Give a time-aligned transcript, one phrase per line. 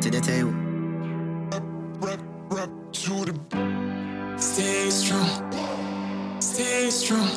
[0.00, 0.54] to the table.
[4.38, 6.40] Stay strong.
[6.40, 7.28] Stay strong.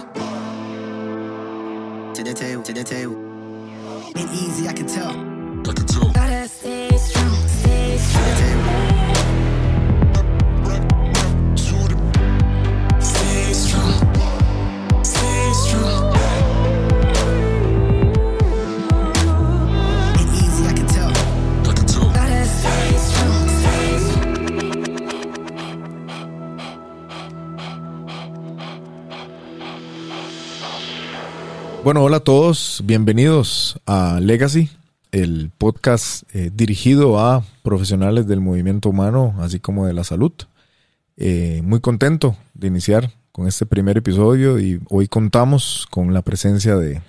[2.13, 3.15] To the table, to the table.
[4.15, 5.32] Ain't easy, I can tell.
[31.83, 34.69] Bueno, hola a todos, bienvenidos a Legacy,
[35.11, 40.31] el podcast eh, dirigido a profesionales del movimiento humano, así como de la salud.
[41.17, 46.77] Eh, muy contento de iniciar con este primer episodio y hoy contamos con la presencia
[46.77, 47.01] de,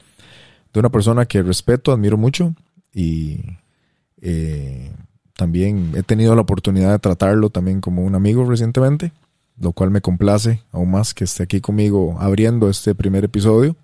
[0.73, 2.52] de una persona que respeto, admiro mucho
[2.92, 3.42] y
[4.22, 4.91] eh,
[5.36, 9.12] también he tenido la oportunidad de tratarlo también como un amigo recientemente,
[9.56, 13.77] lo cual me complace aún más que esté aquí conmigo abriendo este primer episodio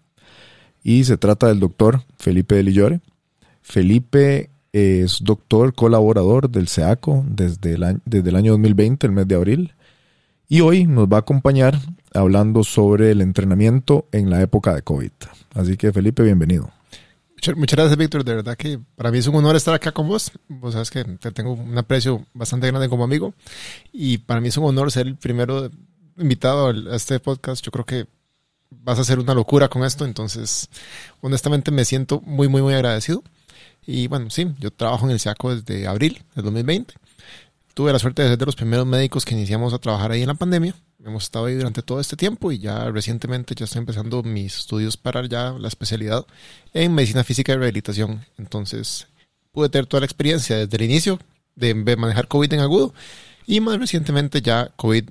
[0.82, 3.00] y se trata del doctor Felipe de Lillore.
[3.62, 9.28] Felipe es doctor colaborador del SEACO desde el, año, desde el año 2020, el mes
[9.28, 9.74] de abril,
[10.48, 11.78] y hoy nos va a acompañar
[12.14, 15.12] hablando sobre el entrenamiento en la época de COVID.
[15.54, 16.70] Así que Felipe, bienvenido.
[17.56, 18.24] Muchas, gracias, Víctor.
[18.24, 20.30] De verdad que para mí es un honor estar acá con vos.
[20.48, 23.32] Vos sabes que te tengo un aprecio bastante grande como amigo.
[23.92, 25.70] Y para mí es un honor ser el primero
[26.18, 27.64] invitado a este podcast.
[27.64, 28.06] Yo creo que
[28.70, 30.04] vas a hacer una locura con esto.
[30.04, 30.68] Entonces,
[31.20, 33.22] honestamente me siento muy, muy, muy agradecido.
[33.86, 36.94] Y bueno, sí, yo trabajo en el SIACO desde abril del 2020.
[37.74, 40.28] Tuve la suerte de ser de los primeros médicos que iniciamos a trabajar ahí en
[40.28, 40.74] la pandemia.
[41.04, 44.96] Hemos estado ahí durante todo este tiempo y ya recientemente ya estoy empezando mis estudios
[44.96, 46.26] para ya la especialidad
[46.74, 48.26] en medicina física y rehabilitación.
[48.36, 49.06] Entonces
[49.50, 51.18] pude tener toda la experiencia desde el inicio
[51.56, 52.92] de manejar COVID en agudo
[53.46, 55.10] y más recientemente ya COVID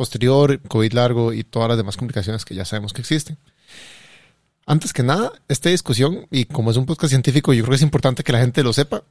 [0.00, 3.36] posterior, COVID largo y todas las demás complicaciones que ya sabemos que existen.
[4.64, 7.82] Antes que nada, esta discusión, y como es un podcast científico, yo creo que es
[7.82, 9.02] importante que la gente lo sepa.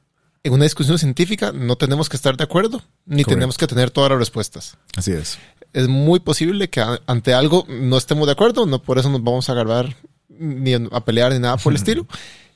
[0.42, 3.30] En una discusión científica no tenemos que estar de acuerdo, ni Correcto.
[3.30, 5.38] tenemos que tener todas las respuestas Así es.
[5.72, 9.48] es muy posible que ante algo no estemos de acuerdo, no por eso nos vamos
[9.48, 9.94] a agarrar
[10.28, 12.04] ni a pelear ni nada por el estilo.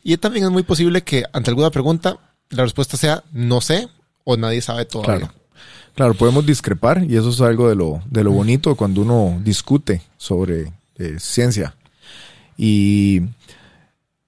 [0.02, 2.18] Y también es muy posible que ante alguna pregunta
[2.50, 3.88] la respuesta sea no sé
[4.24, 5.28] o nadie sabe todavía.
[5.28, 5.43] Claro.
[5.94, 10.02] Claro, podemos discrepar y eso es algo de lo, de lo bonito cuando uno discute
[10.16, 11.76] sobre eh, ciencia.
[12.56, 13.22] Y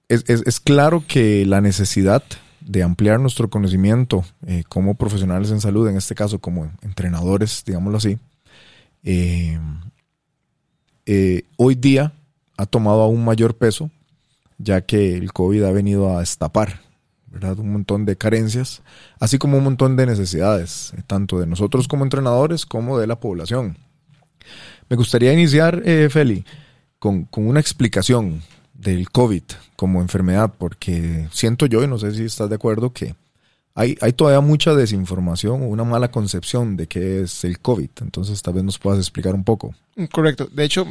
[0.07, 2.23] es, es- es claro que la necesidad
[2.61, 7.97] de ampliar nuestro conocimiento eh, como profesionales en salud, en este caso como entrenadores, digámoslo
[7.97, 8.17] así,
[9.03, 9.59] eh,
[11.05, 12.13] eh, hoy día
[12.57, 13.89] ha tomado aún mayor peso,
[14.57, 16.81] ya que el COVID ha venido a destapar
[17.57, 18.81] un montón de carencias,
[19.19, 23.19] así como un montón de necesidades, eh, tanto de nosotros como entrenadores como de la
[23.19, 23.77] población.
[24.89, 26.45] Me gustaría iniciar, eh, Feli,
[26.99, 28.41] con, con una explicación
[28.73, 29.43] del COVID
[29.75, 33.15] como enfermedad, porque siento yo, y no sé si estás de acuerdo, que
[33.75, 37.89] hay, hay todavía mucha desinformación o una mala concepción de qué es el COVID.
[38.01, 39.75] Entonces, tal vez nos puedas explicar un poco.
[40.11, 40.47] Correcto.
[40.51, 40.87] De hecho,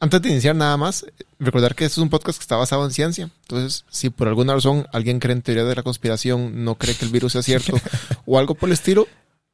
[0.00, 1.04] antes de iniciar nada más,
[1.38, 3.30] recordar que este es un podcast que está basado en ciencia.
[3.42, 7.04] Entonces, si por alguna razón alguien cree en teoría de la conspiración, no cree que
[7.04, 7.72] el virus sea cierto
[8.26, 9.06] o algo por el estilo,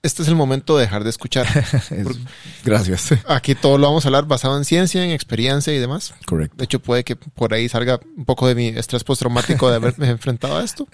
[0.02, 1.46] este es el momento de dejar de escuchar.
[1.90, 2.18] Es-
[2.64, 3.08] gracias.
[3.26, 6.14] Aquí todo lo vamos a hablar basado en ciencia, en experiencia y demás.
[6.26, 6.56] Correcto.
[6.56, 10.08] De hecho, puede que por ahí salga un poco de mi estrés postraumático de haberme
[10.10, 10.86] enfrentado a esto.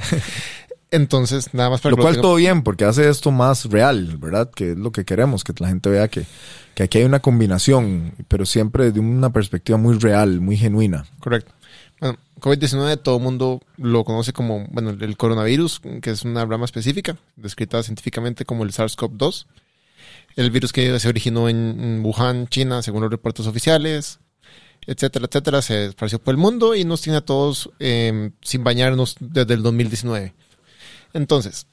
[0.93, 4.19] Entonces, nada más para Lo que cual tengan- todo bien, porque hace esto más real,
[4.19, 4.51] ¿verdad?
[4.55, 6.25] Que es lo que queremos, que la gente vea que,
[6.75, 11.07] que aquí hay una combinación, pero siempre desde una perspectiva muy real, muy genuina.
[11.19, 11.53] Correcto.
[11.99, 16.67] Bueno, COVID-19 todo el mundo lo conoce como, bueno, el coronavirus, que es una rama
[16.67, 19.47] específica, descrita científicamente como el SARS-CoV-2.
[20.37, 24.19] El virus que se originó en en Wuhan, China, según los reportes oficiales,
[24.87, 29.17] etcétera, etcétera, se esparció por el mundo y nos tiene a todos eh, sin bañarnos
[29.21, 30.35] desde el 2019.
[31.13, 31.67] Entonces,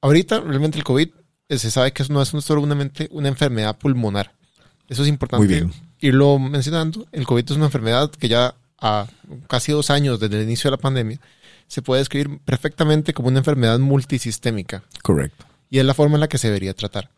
[0.00, 1.08] ahorita realmente el COVID
[1.48, 4.32] eh, se sabe que no es solamente una enfermedad pulmonar.
[4.88, 5.72] Eso es importante Muy bien.
[6.00, 7.06] irlo mencionando.
[7.12, 9.06] El COVID es una enfermedad que ya a
[9.48, 11.20] casi dos años desde el inicio de la pandemia
[11.68, 15.46] se puede describir perfectamente como una enfermedad multisistémica Correcto.
[15.70, 17.10] y es la forma en la que se debería tratar.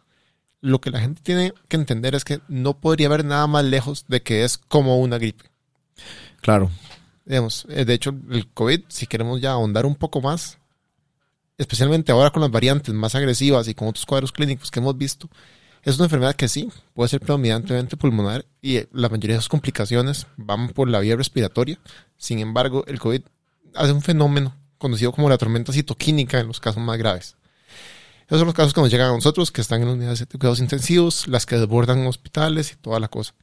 [0.61, 4.05] Lo que la gente tiene que entender es que no podría haber nada más lejos
[4.09, 5.44] de que es como una gripe.
[6.41, 6.71] Claro.
[7.25, 10.59] Digamos, eh, de hecho, el COVID, si queremos ya ahondar un poco más,
[11.59, 15.29] especialmente ahora con las variantes más agresivas y con otros cuadros clínicos que hemos visto,
[15.83, 19.51] es una enfermedad que sí, puede ser predominantemente pulmonar y eh, la mayoría de sus
[19.51, 21.79] complicaciones van por la vía respiratoria.
[22.17, 23.21] Sin embargo, el COVID
[23.75, 27.37] hace un fenómeno conocido como la tormenta citoquínica en los casos más graves.
[28.23, 30.27] Es Esos son los casos que nos llegan a nosotros, que están en unidades de
[30.27, 33.35] cuidados intensivos, las que desbordan hospitales y toda la cosa.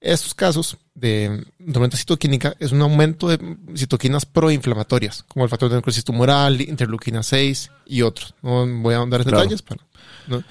[0.00, 3.38] Estos casos de tormenta citoquínica es un aumento de
[3.74, 8.34] citoquinas proinflamatorias, como el factor de necrosis tumoral, interleuquina 6 y otros.
[8.42, 9.42] No voy a andar en Claro.
[9.42, 9.80] detalles, pero,
[10.28, 10.44] ¿no?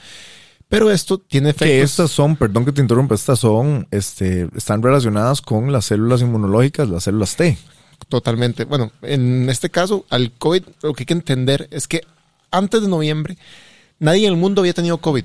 [0.67, 1.67] pero esto tiene efectos.
[1.67, 6.21] Que estas son, perdón que te interrumpa, estas son, este, están relacionadas con las células
[6.21, 7.57] inmunológicas, las células T.
[8.09, 8.65] Totalmente.
[8.65, 12.01] Bueno, en este caso, al COVID, lo que hay que entender es que
[12.51, 13.37] antes de noviembre,
[13.99, 15.23] nadie en el mundo había tenido COVID.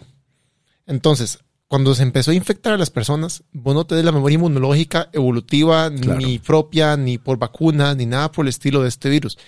[0.87, 1.39] Entonces,
[1.71, 5.89] cuando se empezó a infectar a las personas, vos no tenés la memoria inmunológica evolutiva,
[5.89, 6.19] Claro.
[6.19, 9.39] ni propia, ni por vacuna, ni nada por el estilo de este virus.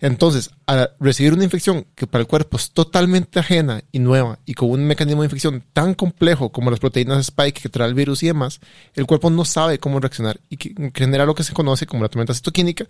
[0.00, 4.54] Entonces, al recibir una infección que para el cuerpo es totalmente ajena y nueva y
[4.54, 8.22] con un mecanismo de infección tan complejo como las proteínas spike que trae el virus
[8.22, 8.60] y demás,
[8.94, 12.08] el cuerpo no sabe cómo reaccionar y que genera lo que se conoce como la
[12.08, 12.86] tormenta citoquínica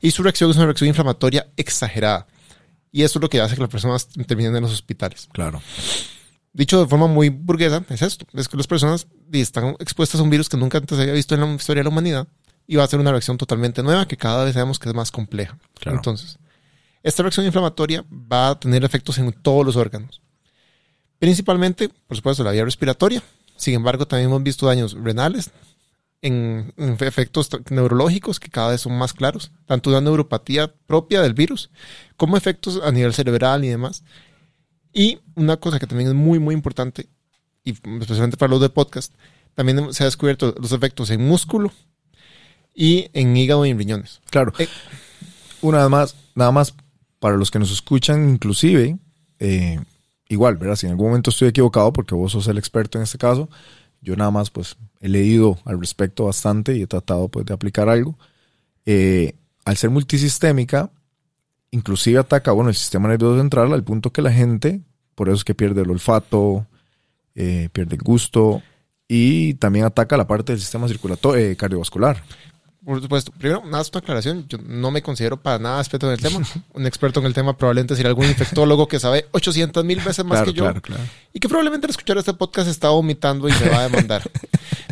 [0.00, 2.26] y su reacción es una reacción inflamatoria exagerada.
[2.90, 5.28] Y eso es lo que hace que las personas terminen en los hospitales.
[5.30, 5.60] Claro.
[6.52, 8.26] Dicho de forma muy burguesa, es esto.
[8.32, 11.42] Es que las personas están expuestas a un virus que nunca antes había visto en
[11.42, 12.28] la historia de la humanidad
[12.66, 15.10] y va a ser una reacción totalmente nueva que cada vez sabemos que es más
[15.10, 15.58] compleja.
[15.78, 15.98] Claro.
[15.98, 16.38] Entonces,
[17.02, 20.20] esta reacción inflamatoria va a tener efectos en todos los órganos.
[21.18, 23.22] Principalmente, por supuesto, la vía respiratoria.
[23.56, 25.50] Sin embargo, también hemos visto daños renales,
[26.22, 31.34] en, en efectos neurológicos que cada vez son más claros, tanto una neuropatía propia del
[31.34, 31.70] virus
[32.16, 34.02] como efectos a nivel cerebral y demás.
[34.98, 37.08] Y una cosa que también es muy, muy importante,
[37.62, 39.14] y especialmente para los de podcast,
[39.54, 41.70] también se ha descubierto los efectos en músculo
[42.74, 44.20] y en hígado y en riñones.
[44.28, 44.52] Claro.
[44.58, 44.66] Eh.
[45.62, 46.74] Una vez más, nada más
[47.20, 48.98] para los que nos escuchan, inclusive,
[49.38, 49.78] eh,
[50.28, 50.74] igual, ¿verdad?
[50.74, 53.48] Si en algún momento estoy equivocado, porque vos sos el experto en este caso,
[54.00, 57.88] yo nada más pues he leído al respecto bastante y he tratado pues de aplicar
[57.88, 58.18] algo.
[58.84, 60.90] Eh, al ser multisistémica,
[61.70, 64.80] inclusive ataca, bueno, el sistema nervioso central al punto que la gente,
[65.14, 66.66] por eso es que pierde el olfato,
[67.34, 68.62] eh, pierde el gusto
[69.06, 72.22] y también ataca la parte del sistema circulatorio, eh, cardiovascular.
[72.84, 73.32] Por supuesto.
[73.32, 74.46] Primero, nada más una aclaración.
[74.48, 76.40] Yo no me considero para nada experto en el tema.
[76.72, 80.38] Un experto en el tema probablemente sería algún infectólogo que sabe 800 mil veces más
[80.38, 80.64] Claro, que yo.
[80.64, 81.02] claro, claro.
[81.34, 84.22] Y que probablemente al escuchar este podcast está vomitando y me va a demandar.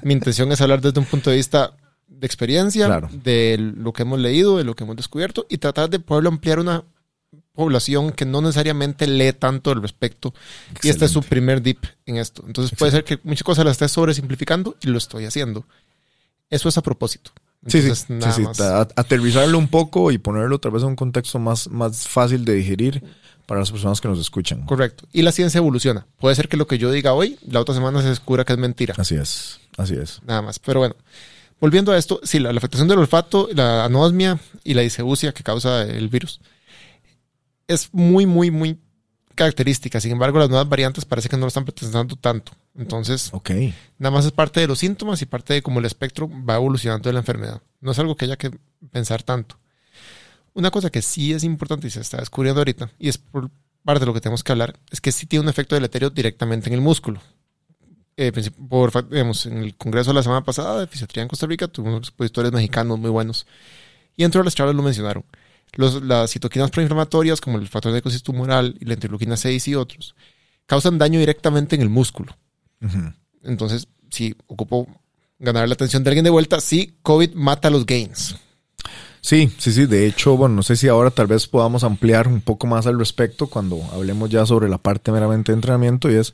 [0.02, 1.73] Mi intención es hablar desde un punto de vista
[2.18, 3.08] de experiencia, Claro.
[3.12, 6.58] de lo que hemos leído, de lo que hemos descubierto y tratar de poderlo ampliar
[6.58, 6.82] una
[7.54, 10.34] población que no necesariamente lee tanto al respecto.
[10.82, 12.44] Y este es su primer dip en esto.
[12.46, 15.64] Entonces puede ser que muchas cosas las esté sobresimplificando y lo estoy haciendo.
[16.50, 17.30] Eso es a propósito.
[17.66, 18.60] Sí, sí, Entonces, sí, nada sí, más.
[18.60, 22.54] a- aterrizarlo un poco y ponerlo otra vez en un contexto más, más fácil de
[22.54, 23.02] digerir
[23.46, 24.64] para las personas que nos escuchan.
[24.66, 25.06] Correcto.
[25.12, 26.06] Y la ciencia evoluciona.
[26.20, 28.58] Puede ser que lo que yo diga hoy, la otra semana se descubra que es
[28.58, 28.94] mentira.
[28.98, 30.20] Así es, así es.
[30.24, 30.58] Nada más.
[30.58, 30.94] Pero bueno,
[31.60, 35.42] volviendo a esto, sí, la, la afectación del olfato, la anosmia y la diseusia que
[35.42, 36.40] causa el virus
[37.68, 38.78] es muy, muy, muy
[39.34, 40.00] característica.
[40.00, 42.52] Sin embargo, las nuevas variantes parece que no lo están presentando tanto.
[42.74, 43.30] Entonces,
[43.98, 47.08] nada más es parte de los síntomas y parte de cómo el espectro va evolucionando
[47.08, 47.62] de la enfermedad.
[47.80, 48.50] No es algo que haya que
[48.90, 49.58] pensar tanto.
[50.54, 53.50] Una cosa que sí es importante y se está descubriendo ahorita, y es por
[53.84, 56.68] parte de lo que tenemos que hablar, es que sí tiene un efecto deleterio directamente
[56.68, 57.20] en el músculo.
[58.18, 58.32] Eh,
[58.68, 61.98] por, digamos, en el congreso de la semana pasada de fisiatría en Costa Rica tuvimos
[61.98, 63.46] expositores mexicanos muy buenos.
[64.16, 65.24] Y dentro de las charlas lo mencionaron.
[65.74, 69.75] Los, las citoquinas proinflamatorias, como el factor de necrosis tumoral y la interleuquina 6 y
[69.75, 70.14] otros,
[70.64, 72.37] causan daño directamente en el músculo.
[73.42, 74.87] Entonces, si ocupo
[75.38, 78.37] ganar la atención de alguien de vuelta, sí, COVID mata los gains.
[79.20, 79.87] Sí, sí, sí.
[79.87, 82.99] De hecho, bueno, no sé si ahora tal vez podamos ampliar un poco más al
[82.99, 86.32] respecto cuando hablemos ya sobre la parte meramente de entrenamiento y es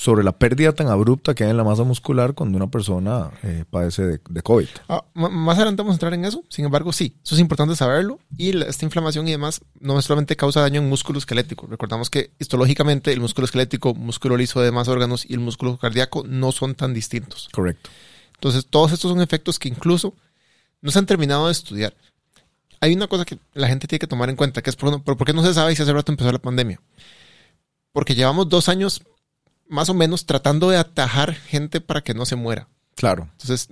[0.00, 3.64] sobre la pérdida tan abrupta que hay en la masa muscular cuando una persona eh,
[3.68, 4.68] padece de, de COVID.
[4.88, 6.44] Ah, más adelante vamos a entrar en eso.
[6.48, 8.20] Sin embargo, sí, eso es importante saberlo.
[8.36, 11.66] Y la- esta inflamación y demás no solamente causa daño en músculo esquelético.
[11.66, 16.22] Recordamos que histológicamente el músculo esquelético, músculo liso de demás órganos y el músculo cardíaco
[16.28, 17.48] no son tan distintos.
[17.50, 17.90] Correcto.
[18.34, 20.14] Entonces, todos estos son efectos que incluso
[20.80, 21.92] no se han terminado de estudiar.
[22.80, 25.16] Hay una cosa que la gente tiene que tomar en cuenta, que es por, por,
[25.16, 26.80] por qué no se sabe si hace rato empezó la pandemia.
[27.90, 29.02] Porque llevamos dos años
[29.68, 32.68] más o menos tratando de atajar gente para que no se muera.
[32.94, 33.28] Claro.
[33.32, 33.68] Entonces,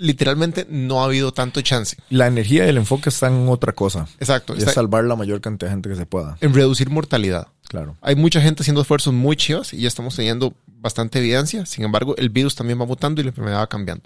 [0.00, 1.96] literalmente no ha habido tanto chance.
[2.08, 4.08] La energía y el enfoque están en otra cosa.
[4.18, 4.54] Exacto.
[4.54, 6.38] Y está es salvar la mayor cantidad de gente que se pueda.
[6.40, 7.48] en reducir mortalidad.
[7.68, 7.96] Claro.
[8.00, 11.66] Hay mucha gente haciendo esfuerzos muy chivas y ya estamos teniendo bastante evidencia.
[11.66, 14.04] Sin embargo, el virus también va mutando y la enfermedad va cambiando.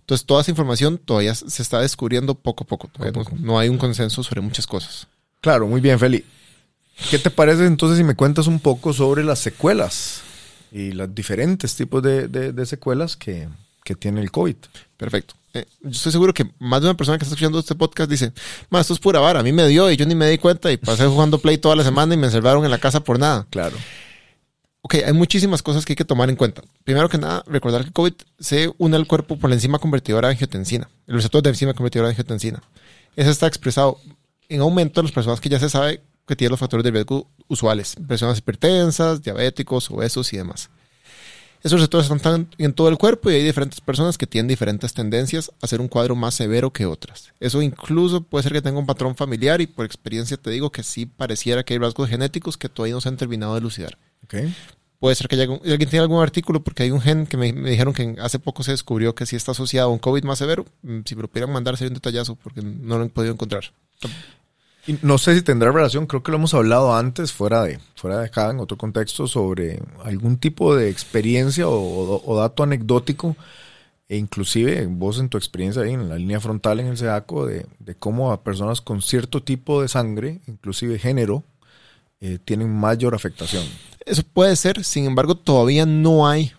[0.00, 2.88] Entonces, toda esa información todavía se está descubriendo poco a poco.
[2.88, 5.06] Todavía no, no hay un consenso sobre muchas cosas.
[5.42, 6.24] Claro, muy bien, Feli.
[7.10, 10.22] ¿Qué te parece entonces si me cuentas un poco sobre las secuelas
[10.76, 13.48] y los diferentes tipos de, de- de secuelas que,
[13.84, 14.56] que tiene el COVID.
[14.96, 15.34] Perfecto.
[15.54, 18.32] Eh, yo estoy seguro que más de una persona que está escuchando este podcast dice,
[18.68, 20.70] ma, esto es pura vara, a mí me dio y yo ni me di cuenta
[20.70, 23.46] y pasé jugando Play toda la semana y me encerraron en la casa por nada.
[23.48, 23.76] Claro.
[24.82, 26.62] Ok, hay muchísimas cosas que hay que tomar en cuenta.
[26.84, 30.34] Primero que nada, recordar que COVID se une al cuerpo por la enzima convertidora de
[30.34, 32.62] angiotensina, el receptor de enzima convertidora de angiotensina.
[33.16, 33.98] Eso está expresado
[34.48, 37.28] en aumento en las personas que ya se sabe que tienen los factores de riesgo
[37.48, 40.70] usuales, personas hipertensas, diabéticos, obesos y demás.
[41.62, 45.48] Esos receptores están en todo el cuerpo y hay diferentes personas que tienen diferentes tendencias
[45.48, 47.32] a hacer un cuadro más severo que otras.
[47.40, 50.82] Eso incluso puede ser que tenga un patrón familiar y por experiencia te digo que
[50.84, 53.98] sí pareciera que hay rasgos genéticos que todavía no se han terminado de elucidar.
[54.24, 54.34] Ok.
[55.00, 57.70] Puede ser que haya alguien tiene algún artículo porque hay un gen que me, me
[57.70, 60.66] dijeron que hace poco se descubrió que sí está asociado a un COVID más severo.
[60.82, 63.72] Mm, Si me lo pudieran mandar sería un detallazo porque no lo he podido encontrar.
[64.86, 68.20] Y no sé si tendrá relación, creo que lo hemos hablado antes, fuera de, fuera
[68.20, 73.36] de acá, en otro contexto, sobre algún tipo de experiencia o, o- o dato anecdótico,
[74.08, 77.66] e inclusive vos en tu experiencia ahí en la línea frontal en el SEDACO, de,
[77.80, 81.42] de cómo a personas con cierto tipo de sangre, inclusive género,
[82.20, 83.64] eh, tienen mayor afectación.
[84.04, 86.52] Eso puede ser, sin embargo, todavía no hay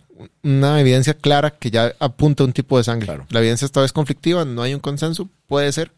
[0.44, 3.06] una evidencia clara que ya apunte a un tipo de sangre.
[3.06, 3.26] Claro.
[3.30, 5.92] La evidencia esta vez conflictiva, no hay un consenso, puede ser.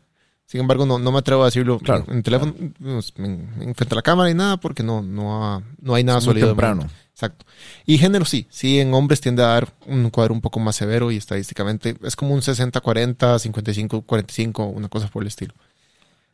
[0.50, 3.94] Sin embargo, no, no me atrevo a decirlo Claro, en teléfono, pues, en, en frente
[3.94, 6.48] a la cámara y nada, porque no, no, ha- no hay nada Es muy sólido.
[6.48, 6.90] temprano.
[7.14, 7.46] Exacto.
[7.86, 11.12] Y género sí, sí, en hombres tiende a dar un cuadro un poco más severo
[11.12, 15.54] y estadísticamente es como un 60-40, 55-45, una cosa por el estilo.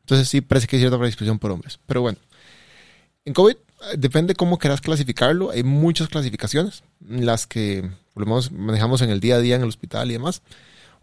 [0.02, 1.80] Entonces sí parece que hay cierta predisposición por hombres.
[1.86, 2.18] Pero bueno,
[3.26, 5.50] en COVID eh, depende cómo quieras clasificarlo.
[5.52, 9.64] Hay muchas clasificaciones, las que por lo menos manejamos en el día a día en
[9.64, 10.42] el hospital y demás.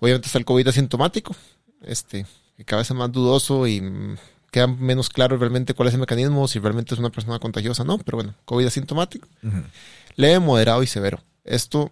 [0.00, 1.34] Obviamente está el COVID asintomático,
[1.82, 2.24] este,
[2.64, 4.16] cada vez es más dudoso y mm,
[4.50, 7.86] queda menos claro realmente cuál es el mecanismo, si realmente es una persona contagiosa o
[7.86, 7.98] no.
[7.98, 9.28] Pero bueno, COVID asintomático
[10.16, 11.20] leve, moderado y severo.
[11.44, 11.90] Esto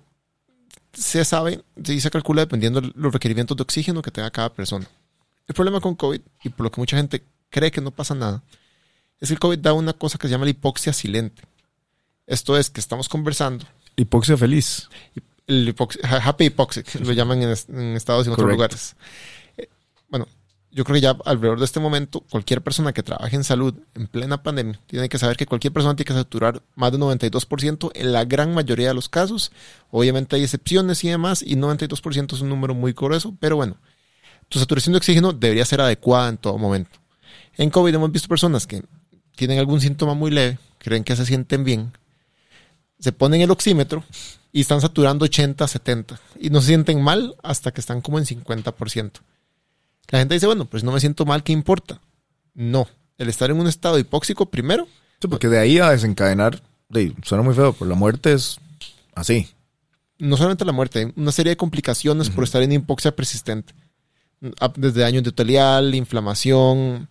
[0.92, 4.86] se sabe, sí se calcula dependiendo de los requerimientos de oxígeno que tenga cada persona.
[5.46, 8.42] El problema con COVID, y por lo que mucha gente cree que no pasa nada,
[9.20, 11.42] es que el COVID da una cosa que se llama la hipoxia silente.
[12.26, 13.64] Esto es que estamos conversando,
[13.96, 14.88] Hipoxia feliz.
[15.46, 18.96] el hipoxia- ha- happy hypoxic, lo llaman en, es- en Estados y en otros lugares.
[20.72, 24.06] Yo creo que ya alrededor de este momento, cualquier persona que trabaje en salud en
[24.06, 28.12] plena pandemia tiene que saber que cualquier persona tiene que saturar más de 92% en
[28.12, 29.50] la gran mayoría de los casos.
[29.90, 33.78] Obviamente hay excepciones y demás, y 92% es un número muy grueso, pero bueno,
[34.48, 37.00] tu saturación de oxígeno debería ser adecuada en todo momento.
[37.56, 38.84] En COVID hemos visto personas que
[39.34, 41.92] tienen algún síntoma muy leve, creen que se sienten bien,
[43.00, 44.04] se ponen el oxímetro
[44.52, 48.24] y están saturando 80, 70 y no se sienten mal hasta que están como en
[48.24, 49.20] 50%.
[50.10, 52.00] La gente dice, bueno, pues no me siento mal, ¿qué importa?
[52.54, 52.88] No,
[53.18, 54.86] el estar en un estado hipóxico primero,
[55.20, 58.58] Sí, porque de ahí a desencadenar, de, suena muy feo, pero la muerte es
[59.14, 59.48] así.
[60.18, 63.74] no solamente la muerte, hay una serie de complicaciones por estar en hipoxia persistente.
[64.76, 67.08] Desde daño endotelial, inflamación,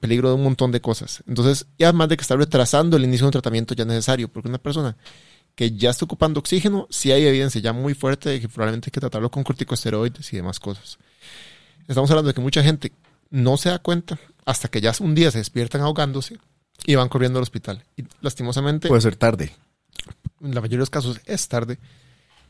[0.00, 1.22] peligro de un montón de cosas.
[1.26, 4.48] Entonces, y además de que está retrasando el inicio de un tratamiento ya necesario, porque
[4.48, 4.96] una persona
[5.54, 8.92] que ya está ocupando oxígeno, sí hay evidencia ya muy fuerte de que probablemente hay
[8.92, 10.98] que tratarlo con corticosteroides y demás cosas.
[11.90, 12.92] Estamos hablando de que mucha gente
[13.30, 16.38] no se da cuenta hasta que ya un día se despiertan ahogándose
[16.86, 17.82] y van corriendo al hospital.
[17.96, 19.50] Y lastimosamente, Puede ser tarde.
[20.40, 21.80] en la mayoría de los casos es tarde.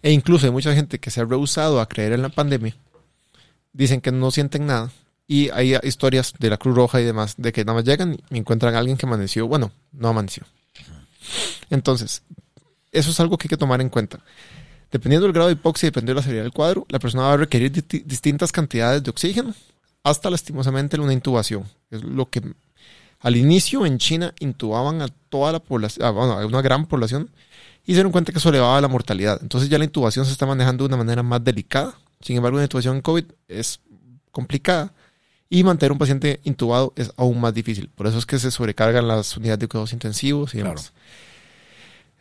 [0.02, 2.76] E incluso hay mucha gente que se ha rehusado a creer en la pandemia.
[3.73, 4.92] Dicen que no sienten nada.
[5.26, 8.37] Y hay historias de la Cruz Roja y demás de que nada más llegan y
[8.37, 9.49] encuentran a alguien que amaneció.
[9.49, 10.44] Bueno, no amaneció.
[11.70, 12.25] Entonces,
[12.92, 14.20] eso es algo que hay que tomar en cuenta.
[14.90, 17.32] Dependiendo del grado de hipoxia y dependiendo de la severidad del cuadro, la persona va
[17.35, 19.54] a requerir di- distintas cantidades de oxígeno
[20.02, 21.64] hasta lastimosamente una intubación.
[21.90, 22.42] Es lo que
[23.20, 27.30] al inicio en China intubaban a toda la población, a, bueno, a una gran población
[27.85, 29.38] y se dieron cuenta que eso elevaba la mortalidad.
[29.42, 31.94] Entonces ya la intubación se está manejando de una manera más delicada.
[32.20, 33.80] Sin embargo, una intubación en COVID es
[34.32, 34.92] complicada
[35.49, 37.88] y mantener un paciente intubado es aún más difícil.
[37.94, 40.92] Por eso es que se sobrecargan las unidades de cuidados intensivos y demás.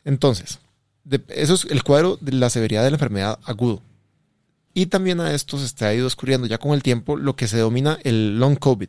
[0.05, 0.59] Entonces,
[1.03, 3.81] de- eso es el cuadro de la severidad de la enfermedad agudo.
[4.73, 7.57] Y también a esto se está ido descubriendo ya con el tiempo lo que se
[7.57, 8.87] denomina el long COVID,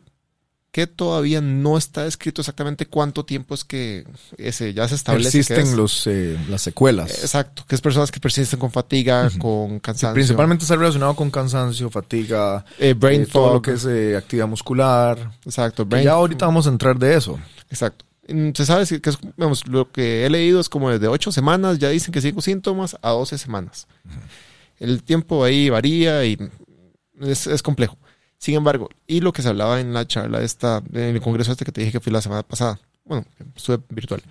[0.70, 4.04] que todavía no está descrito exactamente cuánto tiempo es que
[4.36, 5.30] ese ya se establece.
[5.30, 5.72] que Persisten es.
[5.74, 7.10] los, eh, las secuelas.
[7.22, 10.14] Exacto, que es personas que persisten con fatiga, con cansancio.
[10.14, 13.52] Principalmente está relacionado con cansancio, fatiga, eh, brain eh, todo fog.
[13.54, 15.32] lo que es eh, actividad muscular.
[15.44, 17.40] Exacto, brain ya ahorita vamos a entrar de eso.
[17.70, 18.04] Exacto.
[18.32, 19.18] Mm, Se sabe que es,
[19.66, 23.10] lo que he leído es como desde 8 semanas, ya dicen que 5 síntomas a
[23.10, 23.86] 12 semanas.
[24.78, 26.38] El tiempo ahí varía y
[27.20, 27.98] es, es complejo.
[28.38, 31.64] Sin embargo, y lo que se hablaba en la charla esta, en el congreso este
[31.64, 34.22] que te dije que fui la semana pasada, bueno, estuve virtual,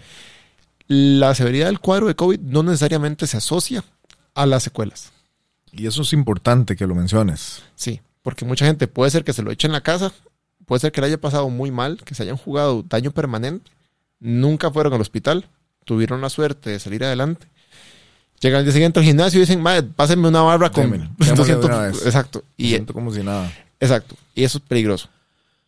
[0.87, 3.83] la severidad del cuadro de COVID no necesariamente se asocia
[4.33, 5.11] a las secuelas.
[5.71, 7.61] Y eso es importante que lo menciones.
[7.75, 10.11] Sí, porque mucha gente puede ser que se lo eche en la casa,
[10.65, 13.69] puede ser que le haya pasado muy mal, que se hayan jugado daño permanente,
[14.19, 15.47] nunca fueron al hospital,
[15.85, 17.47] tuvieron la suerte de salir adelante.
[18.39, 21.25] Llegan al día siguiente al gimnasio y dicen, madre, pásenme una barra con Démelo, démosle
[21.31, 21.65] de 200".
[21.65, 22.05] una vez.
[22.05, 22.43] Exacto.
[22.55, 23.51] Y Y, siento como si nada.
[23.79, 24.15] exacto.
[24.35, 25.09] Y eso es peligroso.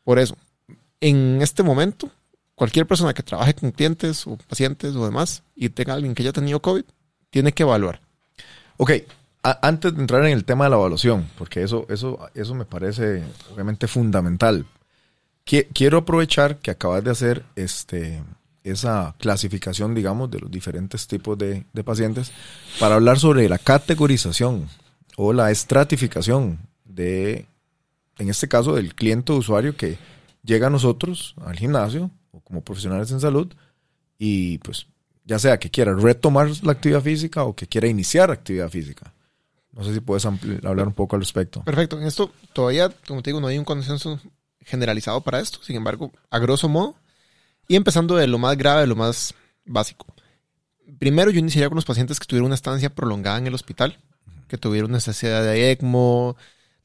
[0.06, 0.38] Por eso,
[1.02, 2.10] en este momento,
[2.56, 6.32] cualquier persona que trabaje con clientes o pacientes o demás y tenga alguien que haya
[6.32, 6.84] tenido COVID,
[7.30, 8.00] tiene que evaluar.
[8.78, 8.92] Ok,
[9.44, 12.66] a- antes de entrar en el tema de la evaluación, porque eso, eso, eso me
[12.66, 14.66] parece obviamente fundamental.
[15.46, 18.22] Qui- Quiero aprovechar que acabas de hacer este,
[18.64, 22.32] esa clasificación, digamos, de los diferentes tipos de, de pacientes
[22.80, 24.68] para hablar sobre la categorización
[25.18, 27.48] o la estratificación de,
[28.18, 29.98] en este caso, del cliente usuario que
[30.44, 33.52] llega a nosotros, al gimnasio, o como profesionales en salud,
[34.18, 34.88] y pues
[35.26, 39.14] ya sea que quiera retomar la actividad física o que quiera iniciar actividad física.
[39.72, 41.64] No sé si puedes hablar un poco al respecto.
[41.64, 42.00] Perfecto.
[42.00, 44.20] En esto todavía, como te digo, no hay un consenso
[44.60, 45.60] generalizado para esto.
[45.64, 46.96] Sin embargo, a grosso modo,
[47.72, 50.06] y empezando de lo más grave, de lo más básico.
[51.00, 53.98] Primero, yo iniciaría con los pacientes que tuvieron una estancia prolongada en el hospital,
[54.50, 56.36] que tuvieron necesidad de ECMO,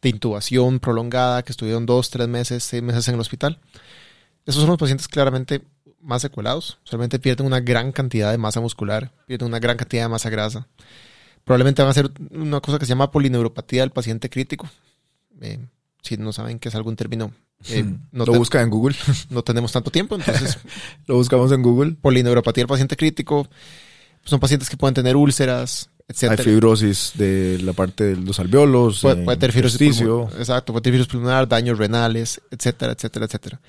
[0.00, 3.59] de intubación prolongada, que estuvieron dos, tres meses, seis meses en el hospital.
[4.45, 5.62] Esos son los pacientes claramente
[6.00, 6.78] más secuelados.
[6.85, 10.69] Solamente pierden una gran cantidad de masa muscular, pierden una gran cantidad de masa grasa.
[11.43, 14.71] Probablemente van a hacer una cosa que se llama polineuropatía del paciente crítico.
[15.40, 15.59] Eh,
[16.00, 17.33] si no saben qué es algún término,
[17.68, 18.96] eh, no, lo busca en Google.
[19.30, 20.58] no tenemos tanto tiempo, entonces
[21.06, 21.92] lo buscamos en Google.
[21.92, 23.49] polineuropatía del paciente crítico
[24.25, 26.42] son pacientes que pueden tener úlceras, Hay etcétera.
[26.42, 29.00] fibrosis de la parte de los alveolos.
[29.00, 33.61] Puede, puede tener fibrosis pulmonar, exacto, puede tener fibrosis pulmonar, daños renales, etcétera, etcétera, etcétera.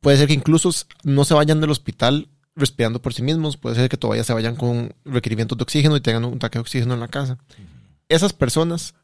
[0.00, 0.70] Puede ser que incluso
[1.04, 4.56] no se vayan del hospital respirando por sí mismos, puede ser que todavía se vayan
[4.56, 7.38] con requerimientos de oxígeno y tengan un tanque de oxígeno en la casa.
[8.08, 8.94] Esas personas,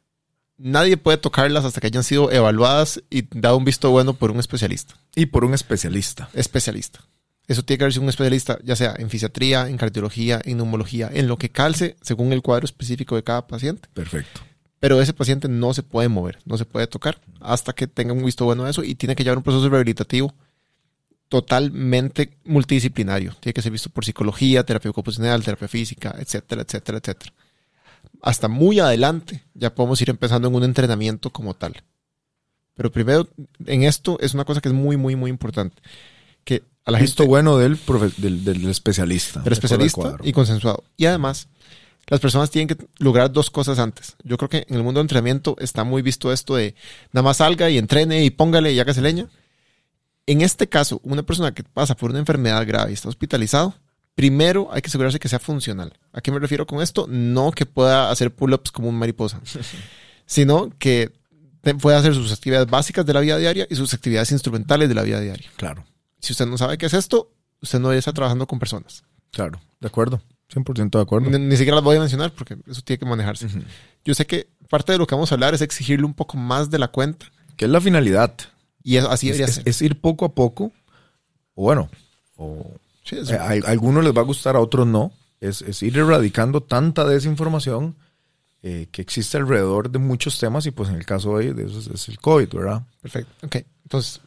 [0.57, 4.39] nadie puede tocarlas hasta que hayan sido evaluadas y dado un visto bueno por un
[4.39, 4.95] especialista.
[5.15, 6.29] Y por un especialista.
[6.33, 6.99] Especialista.
[7.47, 11.09] Eso tiene que haber sido un especialista, ya sea en fisiatría, en cardiología, en neumología,
[11.13, 14.41] en lo que calce según el cuadro específico de cada paciente Perfecto.
[14.79, 18.25] pero ese paciente no se puede mover, no se puede tocar hasta que tenga un
[18.25, 20.35] visto bueno de eso y tiene que llevar un proceso rehabilitativo
[21.29, 23.35] totalmente multidisciplinario.
[23.39, 27.33] Tiene que ser visto por psicología, terapia ocupacional, terapia física, etcétera, etcétera, etcétera.
[28.21, 31.83] Hasta muy adelante ya podemos ir empezando en un entrenamiento como tal.
[32.75, 33.27] Pero primero,
[33.65, 35.81] en esto es una cosa que es muy, muy, muy importante.
[36.43, 39.41] Que a la Visto gente bueno del, profe- del, del especialista.
[39.41, 40.83] del especialista y consensuado.
[40.95, 41.47] Y además,
[42.07, 44.15] las personas tienen que lograr dos cosas antes.
[44.23, 46.75] Yo creo que en el mundo del entrenamiento está muy visto esto de
[47.11, 49.27] nada más salga y entrene y póngale y hágase leña.
[50.25, 53.75] En este caso, una persona que pasa por una enfermedad grave y está hospitalizado,
[54.17, 55.93] primero hay que asegurarse que sea funcional.
[56.11, 57.05] ¿A qué me refiero con esto?
[57.07, 59.39] No que pueda hacer pull-ups como un mariposa,
[60.25, 61.11] sino que
[61.81, 65.03] pueda hacer sus actividades básicas de la vida diaria y sus actividades instrumentales de la
[65.03, 65.47] vida diaria.
[65.57, 65.85] Claro,
[66.19, 69.03] Si usted no sabe qué es esto, usted no debería estar trabajando con personas.
[69.31, 69.61] claro.
[69.79, 70.19] De acuerdo.
[70.51, 71.29] 100% de acuerdo.
[71.29, 73.47] Ni, ni siquiera las voy a mencionar porque eso tiene que manejarse.
[74.03, 76.71] Yo sé que parte de lo que vamos a hablar es exigirle un poco más
[76.71, 77.27] de la cuenta
[77.57, 78.33] ¿Qué es la finalidad?
[78.81, 79.69] y eso, así Es, debería es- ser.
[79.69, 80.71] es ir poco a poco.
[81.53, 81.89] O bueno,
[82.37, 82.71] o
[83.07, 85.11] Sí, Eh, a, a algunos les va a gustar, a otros no.
[85.39, 87.95] Es, es ir erradicando tanta desinformación
[88.63, 91.79] eh, que existe alrededor de muchos temas y pues en el caso de, de eso
[91.79, 92.83] es, es el COVID, ¿verdad?
[93.01, 93.31] Perfecto.
[93.45, 93.57] Ok.
[93.83, 94.19] Entonces,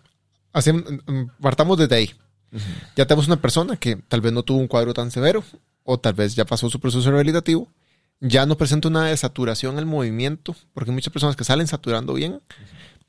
[0.52, 2.10] hacemos- mm, partamos desde ahí.
[2.96, 5.44] Ya tenemos una persona que tal vez no tuvo un cuadro tan severo
[5.84, 7.68] o tal vez ya pasó su proceso rehabilitativo.
[8.20, 12.40] Ya no presenta una desaturación al movimiento, porque muchas personas que salen saturando bien,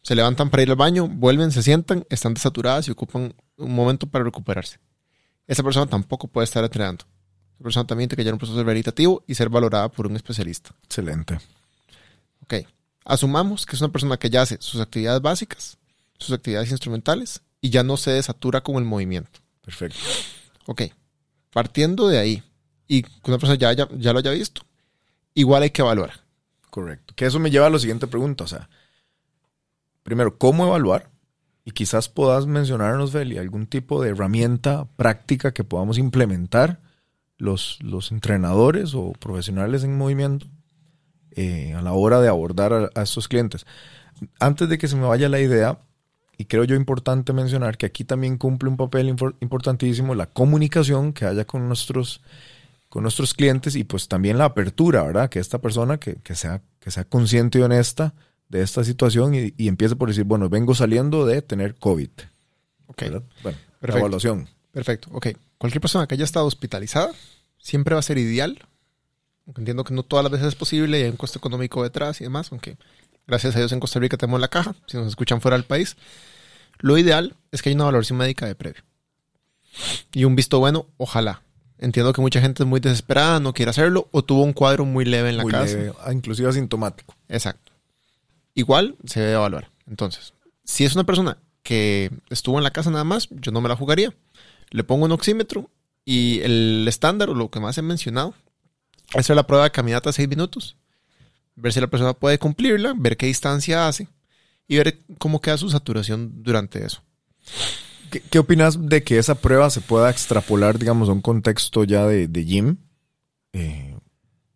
[0.04, 4.08] se levantan para ir al baño, vuelven, se sientan, están desaturadas y ocupan un momento
[4.08, 4.80] para recuperarse.
[5.52, 7.04] Esa persona tampoco puede estar entrenando.
[7.56, 10.74] Esa persona también tiene que llevar un proceso rehabilitativo y ser valorada por un especialista.
[10.86, 11.40] Excelente.
[12.44, 12.66] Ok.
[13.04, 15.78] Asumamos que es una persona que ya hace sus actividades básicas,
[16.18, 19.42] sus actividades instrumentales y ya no se desatura con el movimiento.
[19.62, 20.00] Perfecto.
[20.68, 20.84] Ok.
[21.50, 22.44] Partiendo de ahí
[22.88, 24.62] y que una persona ya, ya lo haya visto,
[25.34, 26.22] igual hay que evaluar.
[26.70, 27.14] Correcto.
[27.14, 28.46] Que eso me lleva a la siguiente pregunta.
[28.46, 28.70] O sea,
[30.02, 31.11] primero, ¿cómo evaluar?
[31.64, 36.80] Y quizás puedas mencionarnos, Feli, algún tipo de herramienta práctica que podamos implementar
[37.38, 40.48] los, los entrenadores o profesionales en movimiento
[41.32, 43.66] eh, a la hora de abordar a, a estos clientes.
[44.40, 45.80] Antes de que se me vaya la idea,
[46.38, 51.26] y creo yo importante mencionar que aquí también cumple un papel importantísimo la comunicación que
[51.26, 52.22] haya con nuestros,
[52.90, 55.30] con nuestros clientes y pues también la apertura, ¿verdad?
[55.30, 58.16] Que esta persona que, que sea, que sea consciente y honesta
[58.52, 62.10] de esta situación y, y empiece por decir, bueno, vengo saliendo de tener COVID.
[62.88, 63.02] Ok.
[63.02, 63.24] ¿verdad?
[63.44, 63.98] Bueno, la Perfecto.
[64.00, 64.50] evaluación.
[64.72, 65.10] Perfecto.
[65.14, 65.28] Ok.
[65.58, 67.12] Cualquier persona que haya estado hospitalizada
[67.58, 68.60] siempre va a ser ideal
[69.58, 72.24] entiendo que no todas las veces es posible y hay un costo económico detrás y
[72.24, 72.78] demás, aunque
[73.28, 75.98] gracias a Dios en Costa Rica tenemos la caja, si nos escuchan fuera del país.
[76.80, 78.82] Lo ideal es que haya una valoración médica de previo.
[80.14, 81.44] Y un visto bueno, ojalá.
[81.78, 85.06] Entiendo que mucha gente es muy desesperada, no quiere hacerlo, o tuvo un cuadro muy
[85.06, 85.66] leve en la Muy casa.
[85.78, 87.16] leve, ah, inclusive asintomático.
[87.28, 87.71] Exacto.
[88.54, 89.72] Igual se debe evaluar.
[89.88, 90.34] Entonces,
[90.64, 93.76] si es una persona que estuvo en la casa nada más, yo no me la
[93.76, 94.14] jugaría.
[94.70, 95.70] Le pongo un oxímetro
[96.06, 98.34] y el estándar o lo que más he mencionado,
[99.14, 100.78] hacer la prueba de caminata a 6 minutos,
[101.56, 104.08] ver si la persona puede cumplirla, ver qué distancia hace
[104.68, 107.04] y ver cómo queda su saturación durante eso.
[108.10, 112.06] ¿Qué, qué opinas de que esa prueba se pueda extrapolar, digamos, a un contexto ya
[112.06, 112.78] de, de gym?
[113.54, 113.98] eh,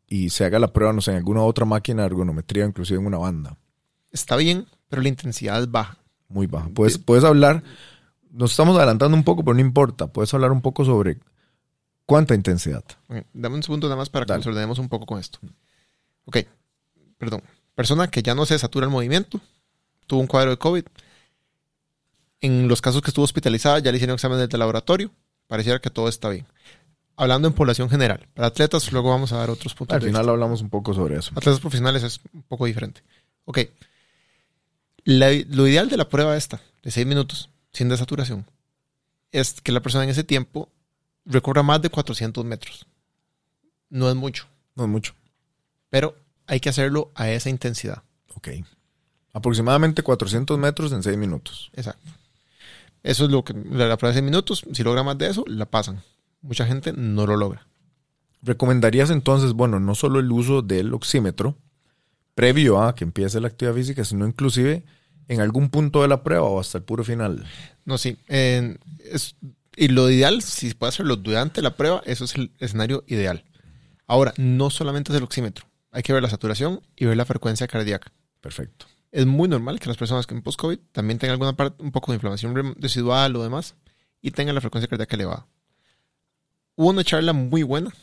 [0.07, 3.07] y se haga la prueba, no sé, en alguna otra máquina de ergonometría, inclusive en
[3.07, 3.57] una banda.
[4.15, 5.97] Está bien, pero la intensidad es baja.
[6.29, 6.69] Muy baja.
[6.73, 7.63] Puedes, puedes hablar,
[8.31, 10.07] nos estamos adelantando un poco, pero no importa.
[10.07, 11.17] Puedes hablar un poco sobre
[12.05, 12.83] cuánta intensidad.
[13.09, 14.39] Ok, Dame un segundo nada más para que Dale.
[14.39, 15.39] nos ordenemos un poco con esto.
[16.23, 16.37] Ok,
[17.17, 17.41] perdón.
[17.75, 19.41] Persona que ya no se satura el movimiento,
[20.07, 20.85] tuvo un cuadro de COVID.
[22.39, 25.11] En los casos que estuvo hospitalizada, ya le hicieron exámenes de laboratorio.
[25.47, 26.45] Pareciera que todo está bien.
[27.17, 28.27] Hablando en población general.
[28.33, 30.31] Para atletas, luego vamos a dar otros puntos Al de final vista.
[30.31, 31.31] hablamos un poco sobre eso.
[31.35, 33.01] Atletas profesionales es un poco diferente.
[33.45, 33.59] Ok.
[35.05, 38.45] La- lo ideal de la prueba esta, de 6 minutos, sin desaturación,
[39.31, 40.69] es que la persona en ese tiempo
[41.25, 42.85] recorra más de 400 metros.
[43.89, 45.13] No es mucho, No es mucho.
[45.89, 46.15] pero
[46.47, 48.03] hay que hacerlo a esa intensidad.
[48.35, 48.49] Ok.
[49.33, 51.69] Aproximadamente 400 metros en 6 minutos.
[51.73, 52.09] Exacto.
[53.03, 54.65] Eso es lo que la, la prueba de 6 minutos.
[54.73, 56.01] Si logra más de eso, la pasan.
[56.41, 57.67] Mucha gente no lo logra.
[58.41, 61.57] ¿Recomendarías entonces, bueno, no solo el uso del oxímetro
[62.35, 64.85] previo a que empiece la actividad física, sino inclusive
[65.27, 67.45] en algún punto de la prueba o hasta el puro final?
[67.85, 68.17] No, sí.
[68.27, 69.35] es-
[69.77, 73.43] y lo ideal, si puede hacerlo durante la prueba, eso es el escenario ideal.
[74.07, 75.65] Ahora, no solamente es el oxímetro.
[75.91, 78.11] Hay que ver la saturación y ver la frecuencia cardíaca.
[78.39, 78.85] Perfecto.
[79.11, 82.11] Es muy normal que las personas que en post-COVID también tengan alguna parte, un poco
[82.11, 83.75] de inflamación residual o demás,
[84.21, 85.47] y tengan la frecuencia cardíaca elevada.
[86.75, 87.93] Hubo una charla muy buena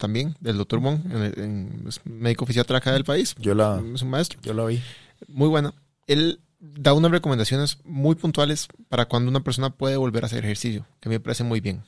[0.00, 3.36] también del doctor Mon, en en- es médico fisiatra acá del país.
[3.38, 4.82] Yo la, Es un maestro yo la vi.
[5.28, 5.72] muy buena.
[6.08, 10.84] Él da unas recomendaciones muy puntuales para cuando una persona puede volver a hacer ejercicio,
[11.00, 11.82] que a mí me parece muy bien.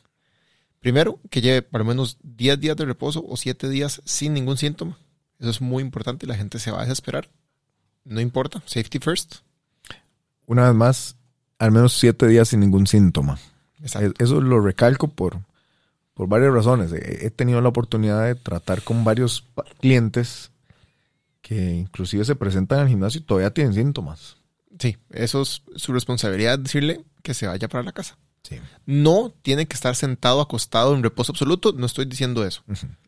[0.80, 4.56] Primero, que lleve por lo menos 10 días de reposo o 7 días sin ningún
[4.56, 4.98] síntoma.
[5.38, 7.28] Eso es muy importante y la gente se va a desesperar.
[8.04, 9.36] No importa, safety first.
[10.46, 11.16] Una vez más,
[11.58, 13.38] al menos 7 días sin ningún síntoma.
[13.80, 14.08] Exacto.
[14.18, 15.38] E- Eso lo recalco por,
[16.22, 16.92] por varias razones.
[16.92, 19.44] He tenido la oportunidad de tratar con varios
[19.80, 20.52] clientes
[21.40, 24.36] que inclusive se presentan al gimnasio y todavía tienen síntomas.
[24.78, 28.18] Sí, eso es su responsabilidad decirle que se vaya para la casa.
[28.44, 28.60] Sí.
[28.86, 31.72] No tiene que estar sentado, acostado en reposo absoluto.
[31.72, 32.62] No estoy diciendo eso.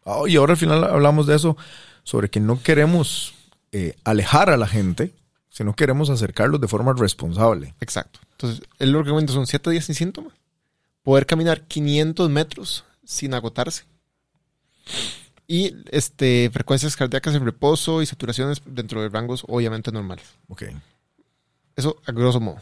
[0.04, 1.56] Ah, y ahora al final hablamos de eso,
[2.02, 3.32] sobre que no queremos
[3.70, 5.14] eh, alejar a la gente,
[5.50, 7.76] sino queremos acercarlos de forma responsable.
[7.80, 8.18] Exacto.
[8.32, 10.32] Entonces, él lo que recomienda son 7 días sin síntomas.
[11.04, 13.84] Poder caminar 500 metros sin agotarse.
[15.46, 20.24] Y este, frecuencias cardíacas en reposo y saturaciones dentro de rangos obviamente normales.
[20.48, 20.64] Ok.
[21.76, 22.60] Eso a grosso modo.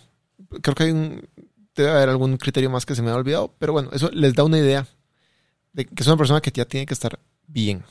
[0.62, 1.28] Creo que hay un,
[1.74, 4.44] debe haber algún criterio más que se me ha olvidado, pero bueno, eso les da
[4.44, 4.86] una idea
[5.72, 7.84] de que es una persona que ya tiene que estar bien.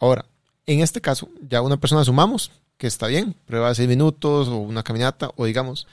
[0.00, 0.24] Ahora,
[0.66, 4.56] en este caso, ya una persona asumamos que está bien, prueba de 6 minutos o
[4.56, 5.86] una caminata, o digamos,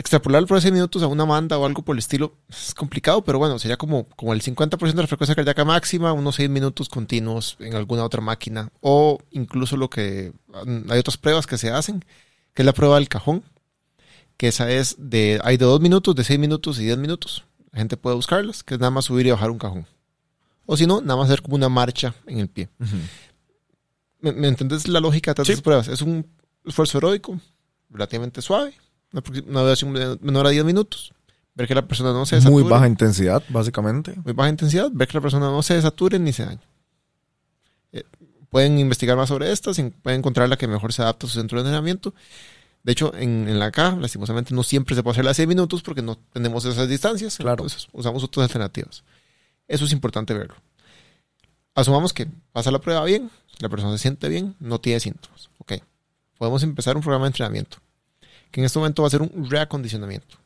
[0.00, 3.38] extrapolar de 6 minutos a una manda o algo por el estilo es complicado, pero
[3.38, 7.56] bueno, sería como, como el 50% de la frecuencia cardíaca máxima, unos 6 minutos continuos
[7.60, 10.32] en alguna otra máquina, o incluso lo que
[10.88, 12.04] hay otras pruebas que se hacen,
[12.54, 13.44] que es la prueba del cajón,
[14.36, 17.44] que esa es de, hay de 2 minutos, de 6 minutos y 10 minutos.
[17.72, 19.86] La gente puede buscarlas, que es nada más subir y bajar un cajón.
[20.66, 22.68] O si no, nada más hacer como una marcha en el pie.
[24.20, 25.52] ¿Me, me entendés la lógica de Sí.
[25.52, 25.88] estas pruebas?
[25.88, 26.26] Es un
[26.64, 27.38] esfuerzo aeróbico
[27.90, 28.74] relativamente suave,
[29.12, 31.12] una, duración de- menor a 10 minutos.
[31.54, 32.68] Ver que la persona no se Muy desature.
[32.70, 34.14] baja intensidad, básicamente.
[34.24, 34.88] muy baja intensidad.
[34.92, 36.60] Ver que la persona no se desature ni se dañe.
[37.92, 38.04] Eh,
[38.48, 41.58] pueden investigar más sobre estas pueden encontrar la que mejor se adapta a su centro
[41.58, 42.14] de entrenamiento.
[42.82, 45.82] De hecho, en, en la K, lastimosamente, no siempre se puede hacer las 6 minutos
[45.82, 47.36] porque no tenemos esas distancias.
[47.36, 47.64] Claro.
[47.64, 49.02] Entonces, usamos otras alternativas.
[49.68, 50.54] Eso es importante verlo.
[51.74, 55.50] Asumamos que pasa la prueba bien, la persona se siente bien, no tiene síntomas.
[55.58, 55.74] Ok.
[56.38, 57.76] Podemos empezar un programa de entrenamiento.
[58.50, 60.36] Que en este momento va a ser un reacondicionamiento.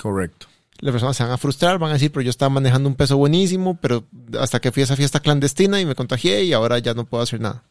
[0.00, 0.46] Correcto.
[0.80, 3.16] Las personas se van a frustrar, van a decir, pero yo estaba manejando un peso
[3.16, 4.04] buenísimo, pero
[4.38, 7.22] hasta que fui a esa fiesta clandestina y me contagié y ahora ya no puedo
[7.22, 7.64] hacer nada.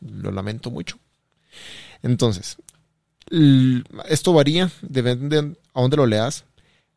[0.00, 0.98] Lo lamento mucho.
[2.02, 2.58] Entonces,
[4.08, 6.44] esto varía, depende de a dónde lo leas.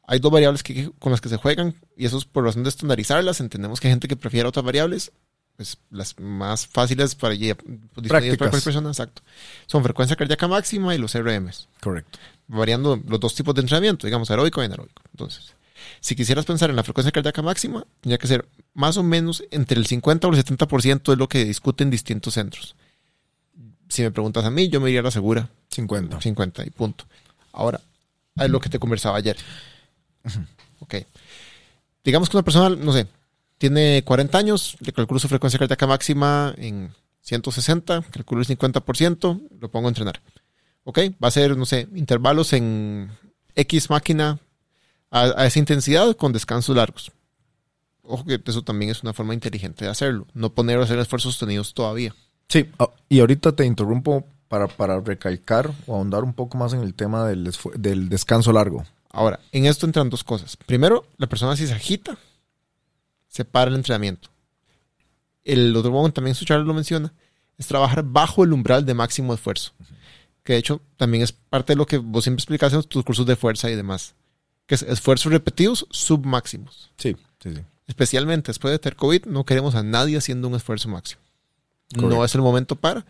[0.07, 2.69] hay dos variables que, con las que se juegan y eso es por razón de
[2.69, 3.39] estandarizarlas.
[3.39, 5.13] Entendemos que hay gente que prefiere otras variables,
[5.57, 8.37] pues las más fáciles para, pues, para Prácticas.
[8.37, 9.21] cualquier persona, exacto.
[9.67, 12.19] Son frecuencia cardíaca máxima y los RMs, Correcto.
[12.47, 15.01] variando los dos tipos de entrenamiento, digamos aeróbico y anaeróbico.
[15.11, 15.53] Entonces,
[16.01, 19.79] si quisieras pensar en la frecuencia cardíaca máxima, tendría que ser más o menos entre
[19.79, 22.75] el 50 o el 70% es lo que discuten distintos centros.
[23.87, 26.19] Si me preguntas a mí, yo me iría a la segura, 50.
[26.19, 27.05] 50 y punto.
[27.53, 27.79] Ahora,
[28.35, 29.37] es lo que te conversaba ayer.
[30.79, 30.95] Ok.
[32.03, 33.07] Digamos que una persona, no sé,
[33.57, 36.91] tiene 40 años, le calculo su frecuencia cardíaca máxima en
[37.21, 40.21] 160, calculo el 50%, lo pongo a entrenar.
[40.83, 43.09] Ok, va a ser, no sé, intervalos en
[43.55, 44.39] X máquina
[45.09, 47.11] a, a esa intensidad con descansos largos.
[48.03, 51.33] Ojo que eso también es una forma inteligente de hacerlo, no poner a hacer esfuerzos
[51.33, 52.13] sostenidos todavía.
[52.47, 56.81] Sí, ah, y ahorita te interrumpo para, para recalcar o ahondar un poco más en
[56.81, 58.85] el tema del, del descanso largo.
[59.09, 60.57] Ahora, en esto entran dos cosas.
[60.57, 62.17] Primero, la persona si se agita,
[63.35, 64.29] se para el entrenamiento.
[65.43, 67.11] El otro momento también su Charles lo menciona,
[67.57, 69.73] es trabajar bajo el umbral de máximo esfuerzo.
[70.45, 73.25] Que de hecho también es parte de lo que vos siempre explicas en tus cursos
[73.25, 74.15] de fuerza y demás.
[74.67, 76.93] Que es esfuerzos repetidos submáximos.
[76.97, 77.61] Sí, sí, sí.
[77.87, 81.21] Especialmente después de tener COVID, no queremos a nadie haciendo un esfuerzo máximo.
[81.97, 83.05] No es el momento para.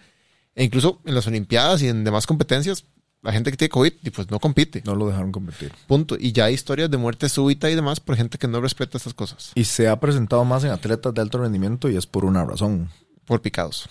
[0.55, 2.83] E incluso en las Olimpiadas y en demás competencias,
[3.25, 4.83] la gente que tiene COVID, y pues no compite.
[4.85, 5.73] No lo dejaron competir.
[5.87, 6.15] Punto.
[6.17, 9.13] Y ya hay historias de muerte súbita y demás por gente que no respeta estas
[9.13, 9.51] cosas.
[9.55, 12.89] Y se ha presentado más en atletas de alto rendimiento y es por una razón.
[13.25, 13.89] Por picados.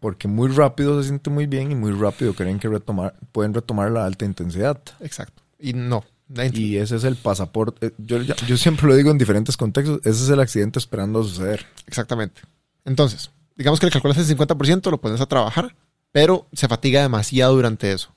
[0.00, 3.90] Porque muy rápido se siente muy bien y muy rápido creen que retomar, pueden retomar
[3.90, 4.78] la alta intensidad.
[5.00, 5.42] Exacto.
[5.58, 6.04] Y no.
[6.52, 7.86] Y ese es el pasaporte.
[7.86, 10.00] eh, Yo, yo, siempre lo digo en diferentes contextos.
[10.00, 11.64] Ese es el accidente esperando suceder.
[11.86, 12.42] Exactamente.
[12.84, 15.74] Entonces, digamos que le calculas el 50%, lo pones a trabajar,
[16.12, 18.13] pero se fatiga demasiado durante eso.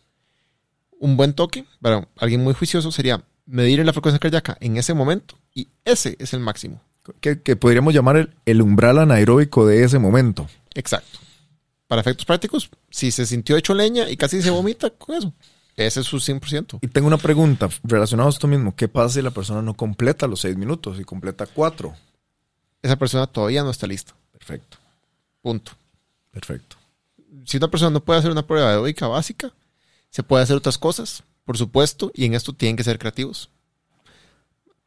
[0.99, 5.36] Un buen toque para alguien muy juicioso sería medir la frecuencia cardíaca en ese momento
[5.53, 6.81] y ese es el máximo.
[7.21, 10.47] Que, que podríamos llamar el, el umbral anaeróbico de ese momento.
[10.73, 11.19] Exacto.
[11.88, 15.33] Para efectos prácticos, si se sintió hecho leña y casi se vomita con eso,
[15.77, 16.79] ese es su 100%.
[16.81, 18.75] Y tengo una pregunta relacionada a esto mismo.
[18.75, 21.95] ¿Qué pasa si la persona no completa los seis minutos y completa cuatro?
[22.81, 24.13] Esa persona todavía no está lista.
[24.33, 24.77] Perfecto,
[25.41, 25.71] Punto.
[26.31, 26.75] perfecto.
[27.45, 29.53] si una persona no puede hacer una prueba aeróbica básica,
[30.10, 33.50] se puede hacer otras cosas, por supuesto, y en esto tienen que ser creativos.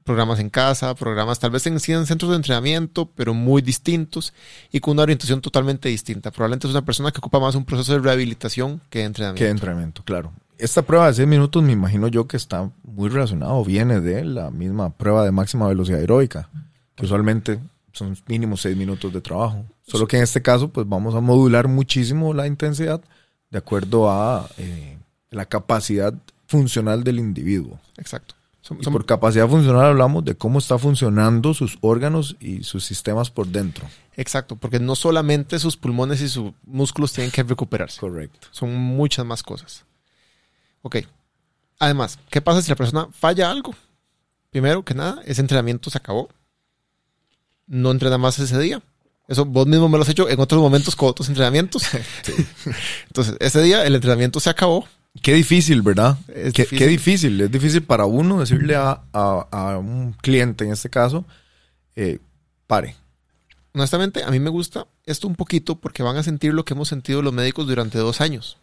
[0.05, 4.33] Programas en casa, programas tal vez en, en centros de entrenamiento, pero muy distintos
[4.73, 6.31] y con una orientación totalmente distinta.
[6.31, 9.45] Probablemente es una persona que ocupa más un proceso de rehabilitación que de entrenamiento.
[9.45, 10.03] ¿Qué entrenamiento?
[10.03, 10.33] Claro.
[10.59, 14.51] Esta prueba de seis minutos me imagino yo que está muy relacionado, viene de la
[14.51, 16.51] misma prueba de máxima velocidad aeróbica,
[16.97, 17.59] que usualmente
[17.93, 19.65] son mínimo seis minutos de trabajo.
[19.87, 23.01] Solo que en este caso, pues vamos a modular muchísimo la intensidad
[23.51, 24.99] de acuerdo a eh,
[25.31, 26.15] la capacidad
[26.47, 27.81] funcional del individuo.
[27.97, 28.35] Exacto.
[28.79, 33.47] Y por capacidad funcional hablamos de cómo está funcionando sus órganos y sus sistemas por
[33.47, 33.89] dentro.
[34.17, 37.99] exacto, porque no solamente sus pulmones y sus músculos tienen que recuperarse.
[37.99, 38.49] Correcto.
[38.51, 39.85] Son muchas más cosas.
[40.83, 40.99] Ok.
[41.79, 43.75] Además, ¿qué pasa si la persona falla algo?
[44.51, 46.29] Primero que nada, ese entrenamiento se acabó.
[47.67, 48.83] No entrena más ese día.
[49.27, 51.85] Eso vos mismo me lo has hecho en otros momentos con otros entrenamientos.
[53.07, 54.87] Entonces, ese día el entrenamiento se acabó.
[55.23, 56.17] Qué difícil, ¿verdad?
[56.29, 56.79] Es qué, difícil.
[56.79, 57.41] qué difícil.
[57.41, 61.25] Es difícil para uno decirle a, a- a un cliente, en este caso,
[61.97, 62.19] eh,
[62.67, 62.97] pare.
[63.73, 66.89] Honestamente, a mí me gusta esto un poquito porque van a sentir lo que hemos
[66.89, 68.59] sentido los médicos durante dos años,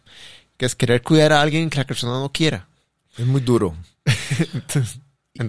[0.56, 2.68] que es querer cuidar a alguien que la persona no quiera.
[3.16, 3.74] Es muy duro.
[4.54, 5.00] Entonces,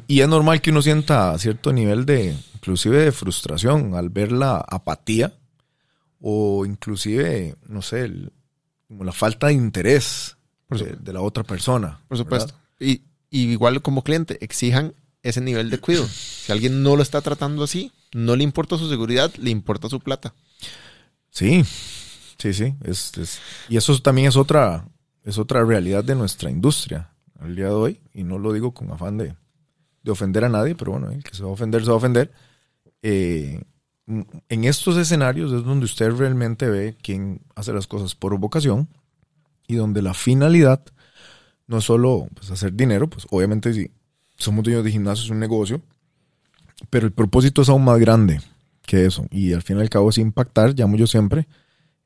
[0.08, 4.58] Y es normal que uno sienta cierto nivel de, inclusive de frustración al ver la
[4.58, 5.34] apatía
[6.22, 8.32] o inclusive, no sé, el-
[8.88, 10.36] como la falta de interés
[10.70, 12.00] de, la otra persona.
[12.08, 12.54] Por supuesto.
[12.80, 16.08] Y, y igual como cliente, exijan ese nivel de cuidado.
[16.08, 20.00] Si alguien no lo está tratando así, no le importa su seguridad, le importa su
[20.00, 20.34] plata.
[21.32, 21.64] Sí,
[22.38, 22.74] sí, sí.
[22.84, 24.88] Es, es- y eso también es otra,
[25.24, 28.00] es otra realidad de nuestra industria al día de hoy.
[28.14, 29.36] Y no lo digo con afán de,
[30.04, 31.98] de ofender a nadie, pero bueno, el que se va a ofender, se va a
[31.98, 32.32] ofender.
[33.02, 33.62] Eh,
[34.08, 38.90] en estos escenarios es donde usted realmente ve quién hace las cosas por vocación
[39.70, 40.82] y donde la finalidad
[41.68, 43.92] no es solo pues, hacer dinero, pues obviamente si
[44.38, 45.82] somos dueños de gimnasio es un negocio,
[46.90, 48.42] pero el propósito es aún más grande
[48.86, 49.26] que eso.
[49.32, 51.48] Y al fin y al cabo es impactar, llamo yo siempre,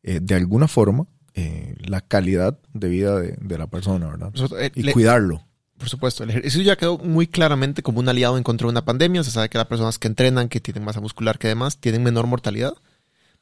[0.03, 4.31] eh, de alguna forma, eh, la calidad de vida de, de la persona, ¿verdad?
[4.33, 5.45] Supuesto, eh, Y le- cuidarlo.
[5.77, 8.83] por supuesto, el ejercicio ya quedó muy claramente como un aliado en contra de una
[8.85, 9.23] pandemia.
[9.23, 12.27] Se sabe que las personas que entrenan, que tienen masa muscular que demás, tienen menor
[12.27, 12.73] mortalidad.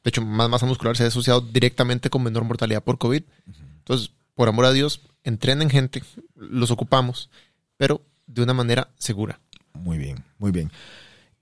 [0.04, 3.22] De hecho, más masa muscular se ha asociado directamente con menor mortalidad por COVID.
[3.82, 6.02] Entonces, por amor a Dios, entrenen gente,
[6.34, 7.30] los ocupamos,
[7.76, 9.40] pero de una manera segura.
[9.74, 10.70] Muy bien, muy bien.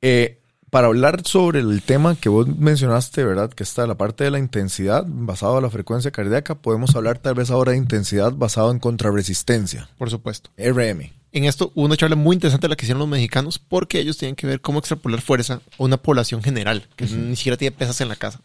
[0.00, 3.50] Eh, para hablar sobre el tema que vos mencionaste, ¿verdad?
[3.50, 7.34] Que está la parte de la intensidad basado en la frecuencia cardíaca, podemos hablar tal
[7.34, 10.50] vez ahora de intensidad basado en contrarresistencia, Por supuesto.
[10.56, 11.10] RM.
[11.32, 14.34] En esto hubo una charla muy interesante la que hicieron los mexicanos porque ellos tienen
[14.34, 18.08] que ver cómo extrapolar fuerza a una población general que ni siquiera tiene pesas en
[18.08, 18.40] la casa.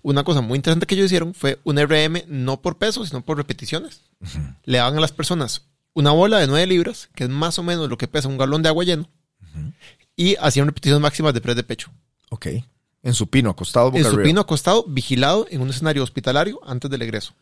[0.00, 3.36] Una cosa muy interesante que ellos hicieron fue un RM no por peso, sino por
[3.36, 4.00] repeticiones.
[4.64, 7.90] Le daban a las personas una bola de 9 libras, que es más o menos
[7.90, 9.08] lo que pesa un galón de agua lleno,
[10.16, 11.90] y hacían repeticiones máximas de press de pecho.
[12.30, 12.46] Ok.
[13.02, 14.22] En supino, acostado boca En arriba.
[14.22, 17.34] supino acostado, vigilado en un escenario hospitalario antes del egreso.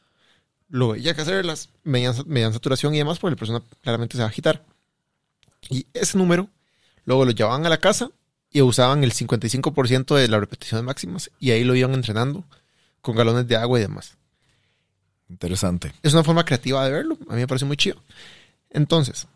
[0.68, 4.26] Luego, ya que hacerlas mediante, mediante saturación y demás, porque la persona claramente se va
[4.26, 4.64] a agitar.
[5.68, 6.48] Y ese número,
[7.04, 8.10] luego lo llevaban a la casa
[8.50, 12.44] y usaban el 55% de las repeticiones máximas y ahí lo iban entrenando
[13.00, 14.16] con galones de agua y demás.
[15.28, 15.92] Interesante.
[16.02, 17.16] Es una forma creativa de verlo.
[17.28, 17.96] A mí me parece muy chido.
[18.70, 19.26] Entonces,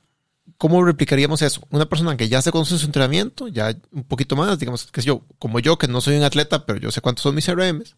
[0.59, 1.63] ¿cómo replicaríamos eso?
[1.71, 5.23] Una persona que ya se conoce su entrenamiento, ya un poquito más, digamos, que yo,
[5.39, 7.97] como yo, que no soy un atleta, pero yo sé cuántos son mis RMs.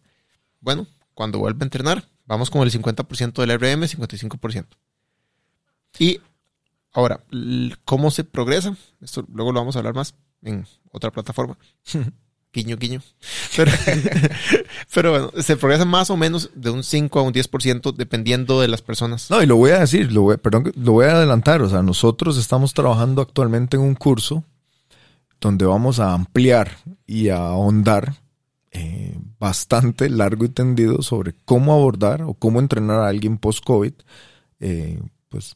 [0.59, 4.67] Bueno, cuando vuelva a entrenar, vamos con el 50% del RM, 55%.
[5.97, 6.21] Y
[6.91, 7.23] ahora,
[7.85, 8.75] ¿cómo se progresa?
[9.01, 11.57] Esto luego lo vamos a hablar más en otra plataforma.
[12.51, 13.01] Guiño, guiño.
[14.93, 18.67] Pero, bueno, se progresa más o menos de un 5 a un 10% dependiendo de
[18.67, 19.29] las personas.
[19.29, 21.61] No, y lo voy a decir, lo voy, perdón, lo voy a adelantar.
[21.61, 24.43] O sea, nosotros estamos trabajando actualmente en un curso
[25.39, 28.15] donde vamos a ampliar y a ahondar
[28.71, 33.93] eh, bastante largo y tendido sobre cómo abordar o cómo entrenar a alguien post-COVID,
[34.59, 35.55] eh, pues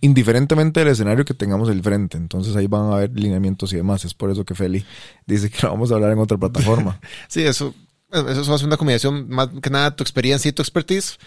[0.00, 2.16] indiferentemente del escenario que tengamos el frente.
[2.16, 4.04] Entonces ahí van a haber lineamientos y demás.
[4.04, 4.84] Es por eso que Feli
[5.26, 7.00] dice que lo vamos a hablar en otra plataforma.
[7.28, 7.74] Sí, eso,
[8.12, 11.18] eso hace una combinación más que nada tu experiencia y tu expertise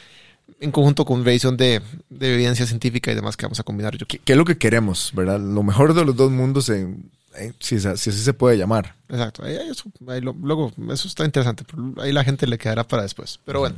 [0.61, 3.97] en conjunto con revisión de, de evidencia científica y demás que vamos a combinar.
[3.97, 5.39] Yo, ¿Qué, qué es lo que queremos, verdad?
[5.39, 8.95] Lo mejor de los dos mundos, en- en- si, si así se puede llamar.
[9.09, 9.43] exacto.
[9.43, 11.63] Ahí, eso, ahí lo- luego, eso está interesante.
[11.69, 13.39] pero ahí la gente le quedará para después.
[13.45, 13.75] Pero bueno,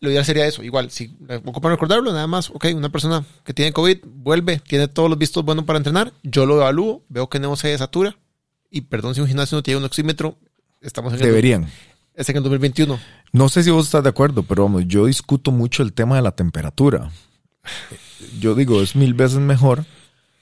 [0.00, 0.62] lo ideal sería eso.
[0.62, 4.88] Igual, si eh, ocupan recordarlo, nada más, ok, una persona que tiene COVID vuelve, tiene
[4.88, 6.12] todos los vistos buenos para entrenar.
[6.22, 8.16] Yo lo evalúo, veo que no se desatura.
[8.70, 10.36] Y perdón si un gimnasio no tiene un oxímetro,
[10.80, 11.68] estamos en el, Deberían.
[12.14, 12.98] es en el 2021.
[13.32, 16.22] No sé si vos estás de acuerdo, pero vamos, yo discuto mucho el tema de
[16.22, 17.10] la temperatura.
[18.40, 19.84] Yo digo, es mil veces mejor,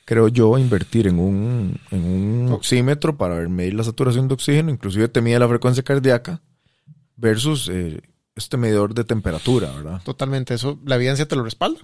[0.05, 4.71] creo yo, invertir en un, en un oxímetro para ver- medir la saturación de oxígeno,
[4.71, 6.41] inclusive te mide la frecuencia cardíaca,
[7.17, 8.01] versus eh,
[8.35, 10.01] este medidor de temperatura, ¿verdad?
[10.05, 11.81] Totalmente, eso, la evidencia te lo respalda.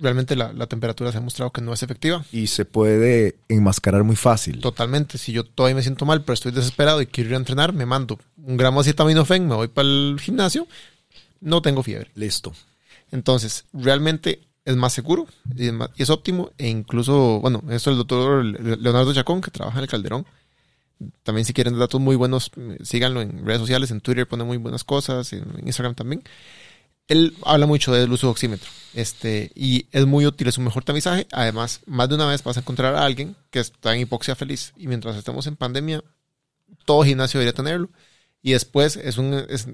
[0.00, 2.24] Realmente la, la temperatura se ha mostrado que no es efectiva.
[2.32, 4.60] Y se puede enmascarar muy fácil.
[4.60, 7.72] Totalmente, si yo todavía me siento mal, pero estoy desesperado y quiero ir a entrenar,
[7.74, 10.66] me mando un gramo de acetaminofén, me voy para el gimnasio,
[11.40, 12.10] no tengo fiebre.
[12.14, 12.52] Listo.
[13.10, 16.50] Entonces, realmente es más seguro y es, más- y es óptimo.
[16.58, 20.26] E incluso, bueno, esto el doctor Leonardo Chacón, que trabaja en el Calderón.
[21.22, 22.50] También si quieren datos muy buenos,
[22.82, 26.22] síganlo en redes sociales, en Twitter pone muy buenas cosas, en en Instagram también.
[27.08, 28.70] Él habla mucho del uso de oxímetro.
[28.94, 31.26] Este, y es muy útil, es un mejor tamizaje.
[31.32, 34.72] Además, más de una vez vas a encontrar a alguien que está en hipoxia feliz.
[34.76, 36.04] Y mientras estemos en pandemia,
[36.84, 37.90] todo gimnasio debería tenerlo.
[38.42, 39.66] Y después es un, es,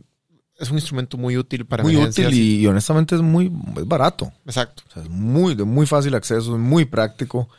[0.58, 4.32] es un instrumento muy útil para Muy útil y, y honestamente es muy es barato.
[4.46, 4.84] Exacto.
[4.88, 7.50] O sea, es muy, de muy fácil acceso, es muy práctico.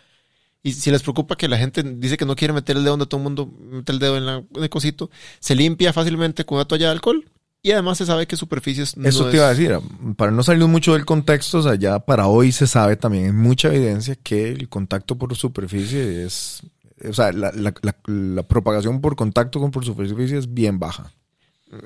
[0.63, 3.05] Y si les preocupa que la gente dice que no quiere meter el dedo donde
[3.05, 6.57] todo el mundo mete el dedo en, la, en el cosito, se limpia fácilmente con
[6.57, 7.23] una toalla de alcohol
[7.63, 9.77] y además se sabe que superficies no Eso te es- iba a decir,
[10.15, 13.31] para no salir mucho del contexto, o sea, ya para hoy se sabe también, hay
[13.31, 16.61] mucha evidencia que el contacto por superficie es,
[17.07, 17.73] o sea, la, la-
[18.07, 21.13] la- propagación por contacto con por superficie es bien baja.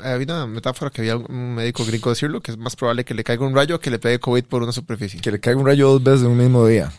[0.04, 3.24] Había una metáfora que había un médico gringo decirlo, que es más probable que le
[3.24, 5.20] caiga un rayo que le pegue COVID por una superficie.
[5.22, 6.92] Que le caiga un rayo dos veces en un mismo día.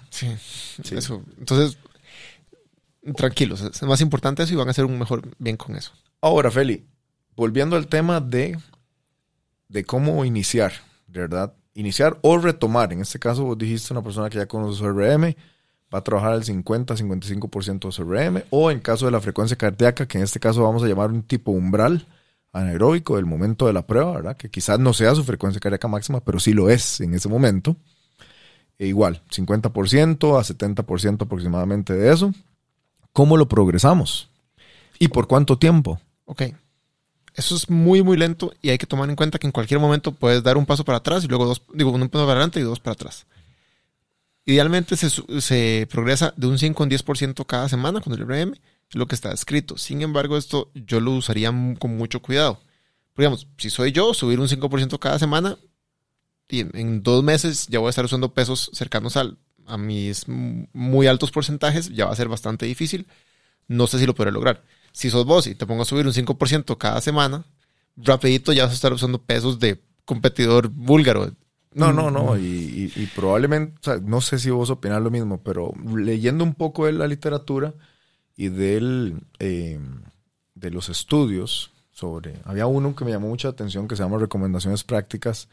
[0.83, 1.23] Sí, eso.
[1.39, 1.79] Entonces,
[3.17, 5.93] tranquilos, es más importante eso y van a hacer un mejor bien con eso.
[6.21, 6.87] Ahora, Feli,
[7.35, 8.59] volviendo al tema de,
[9.69, 10.73] de cómo iniciar,
[11.07, 12.93] verdad, iniciar o retomar.
[12.93, 15.35] En este caso, vos dijiste una persona que ya conoce su RM,
[15.93, 20.07] va a trabajar al 50-55% de su RM, o en caso de la frecuencia cardíaca,
[20.07, 22.07] que en este caso vamos a llamar un tipo umbral
[22.53, 24.37] anaeróbico del momento de la prueba, ¿verdad?
[24.37, 27.77] Que quizás no sea su frecuencia cardíaca máxima, pero sí lo es en ese momento.
[28.79, 32.33] E igual, 50% a 70% aproximadamente de eso.
[33.13, 34.29] ¿Cómo lo progresamos?
[34.99, 36.01] ¿Y por cuánto tiempo?
[36.25, 36.43] Ok.
[37.35, 40.13] Eso es muy, muy lento y hay que tomar en cuenta que en cualquier momento
[40.13, 42.63] puedes dar un paso para atrás y luego dos, digo, un paso para adelante y
[42.63, 43.27] dos para atrás.
[44.45, 45.09] Idealmente se,
[45.41, 49.07] se progresa de un 5 a un 10% cada semana con el RM, es lo
[49.07, 49.79] que está escrito.
[49.79, 51.49] Sin embargo, esto yo lo usaría
[51.79, 52.61] con mucho cuidado.
[53.17, 55.59] Digamos, si soy yo, subir un 5% cada semana,
[56.49, 61.31] en, dos meses ya voy a estar usando pesos cercanos al a mis muy altos
[61.31, 63.07] porcentajes ya va a ser bastante difícil.
[63.69, 64.63] No sé si lo podré lograr.
[64.93, 67.45] Si sos vos y te pongo a subir un 5% cada semana,
[67.97, 71.33] rapidito ya vas a estar usando pesos de competidor búlgaro.
[71.75, 72.37] No, no, no.
[72.37, 72.43] Y,
[72.97, 76.55] y- y probablemente, o sea, no sé si vos opinás lo mismo, pero leyendo un
[76.55, 77.73] poco de la literatura
[78.37, 79.79] y del, eh,
[80.55, 82.35] de los estudios sobre.
[82.45, 85.49] Había uno que me llamó mucha atención que se llama Recomendaciones Prácticas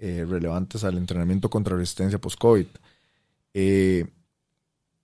[0.00, 2.66] eh, relevantes al entrenamiento contra resistencia post-COVID.
[3.54, 4.06] Eh,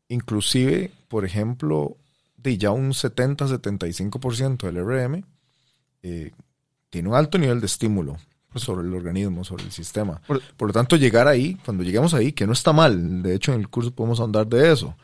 [0.09, 1.97] inclusive, por ejemplo,
[2.37, 5.25] de ya un 70-75% del RM
[6.03, 6.33] eh,
[6.91, 8.17] tiene un alto nivel de estímulo
[8.55, 10.21] sobre el organismo, sobre el sistema.
[10.27, 13.53] Por- Por lo tanto, llegar ahí, cuando lleguemos ahí, que no está mal, de hecho
[13.53, 14.97] en el curso podemos andar de eso,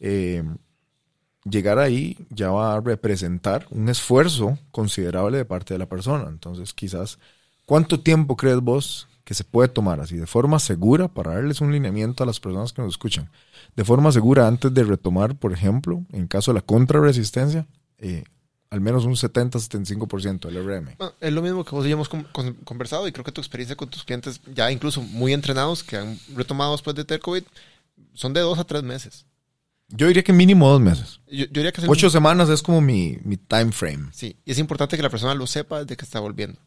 [0.00, 0.42] eh,
[1.44, 6.26] llegar ahí ya va a representar un esfuerzo considerable de parte de la persona.
[6.28, 7.18] Entonces, quizás,
[7.64, 11.70] ¿cuánto tiempo crees vos que se puede tomar así de forma segura para darles un
[11.70, 13.30] lineamiento a las personas que nos escuchan?
[13.76, 17.68] De forma segura antes de retomar, por ejemplo, en caso de la contrarresistencia,
[17.98, 18.24] eh,
[18.70, 20.96] al menos un 70-75% del RM.
[20.98, 23.30] Bueno, es lo mismo que vos y yo hemos con- con- conversado y creo que
[23.30, 27.20] tu experiencia con tus clientes, ya incluso muy entrenados, que han retomado después de tener
[27.20, 27.44] COVID,
[28.14, 29.26] son de dos a tres meses.
[29.90, 31.20] Yo diría que mínimo dos meses.
[31.28, 34.08] Yo, yo diría que Ocho semanas es como mi, mi time frame.
[34.12, 36.58] Sí, y es importante que la persona lo sepa desde que está volviendo.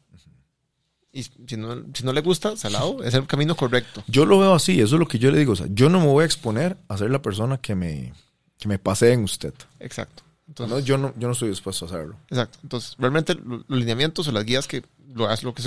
[1.16, 4.03] Y si no, si no le gusta, salado, es el camino correcto.
[4.07, 5.53] Yo lo veo así, eso es lo que yo le digo.
[5.53, 8.14] O sea, yo no me voy a exponer a ser la persona que me,
[8.57, 9.53] que me pasee en usted.
[9.80, 10.24] Exacto.
[10.47, 12.16] No, Entonces, yo, no, yo no estoy dispuesto a hacerlo.
[12.30, 12.57] exacto.
[12.64, 14.84] Entonces, realmente lo- los lineamientos o las guías que
[15.14, 15.61] lo, hace- lo que,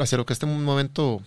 [0.00, 1.20] hacia lo que este momento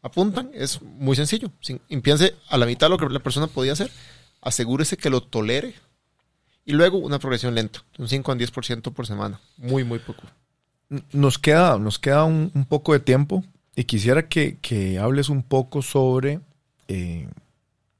[0.00, 1.50] apuntan es muy sencillo.
[1.60, 3.90] Sin, empiece a la mitad de lo que la persona podía hacer,
[4.40, 5.74] asegúrese que lo tolere
[6.64, 9.40] y luego una progresión lenta, un 5 a 10% por semana.
[9.56, 10.22] Muy, muy poco.
[11.12, 15.42] Nos queda, nos queda un, un poco de tiempo y quisiera que, que hables un
[15.42, 16.40] poco sobre
[16.88, 17.28] eh,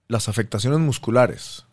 [0.08, 1.64] las afectaciones musculares.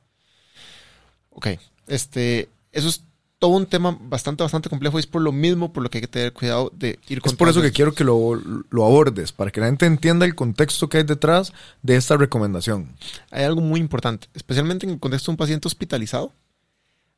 [1.31, 1.47] Ok,
[1.87, 3.03] este, eso es
[3.39, 6.01] todo un tema bastante, bastante complejo y es por lo mismo por lo que hay
[6.01, 9.51] que tener cuidado de ir Es por eso que quiero que lo, lo abordes, para
[9.51, 12.95] que la gente entienda el contexto que hay detrás de esta recomendación.
[13.31, 16.33] Hay algo muy importante, especialmente en el contexto de un paciente hospitalizado.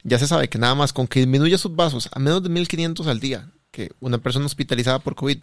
[0.04, 3.06] Ya se sabe que nada más con que disminuya sus vasos a menos de 1500
[3.06, 5.38] al día, que una persona hospitalizada por COVID,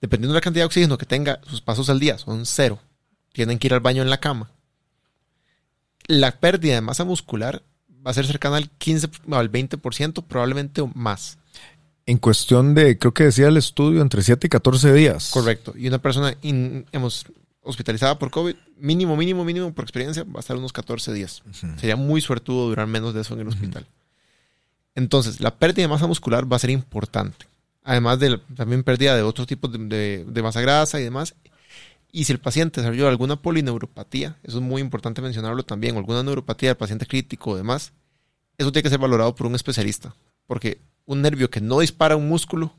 [0.00, 2.78] dependiendo de la cantidad de oxígeno que tenga, sus pasos al día son cero.
[3.32, 4.50] Tienen que ir al baño en la cama.
[6.06, 7.62] La pérdida de masa muscular
[8.06, 11.38] va a ser cercana al 15 o al 20%, probablemente o más.
[12.06, 15.30] En cuestión de, creo que decía el estudio, entre 7 y 14 días.
[15.30, 15.72] Correcto.
[15.76, 17.24] Y una persona in- hemos,
[17.62, 21.42] hospitalizada por COVID, mínimo, mínimo, mínimo por experiencia, va a estar unos 14 días.
[21.78, 23.86] Sería muy suertudo durar menos de eso en el hospital.
[24.94, 27.46] Entonces, la pérdida de masa muscular va a ser importante.
[27.82, 31.34] Además de la- también pérdida de otros tipos de, de- de masa grasa y demás.
[32.12, 36.70] Y si el paciente desarrolló alguna polineuropatía, eso es muy importante mencionarlo también, alguna neuropatía
[36.70, 37.92] del paciente crítico o demás,
[38.56, 40.14] eso tiene que ser valorado por un especialista.
[40.46, 42.72] Porque un nervio que no dispara un músculo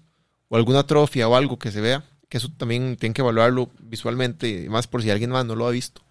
[0.47, 4.47] o alguna atrofia o algo que se vea, que eso también tienen que evaluarlo visualmente
[4.47, 6.01] y demás por si alguien más no lo ha visto.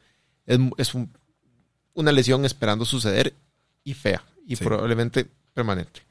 [0.47, 1.11] Es, es un-
[1.95, 3.33] una lesión esperando suceder
[3.85, 4.65] y fea y Sí.
[4.65, 6.03] probablemente permanente.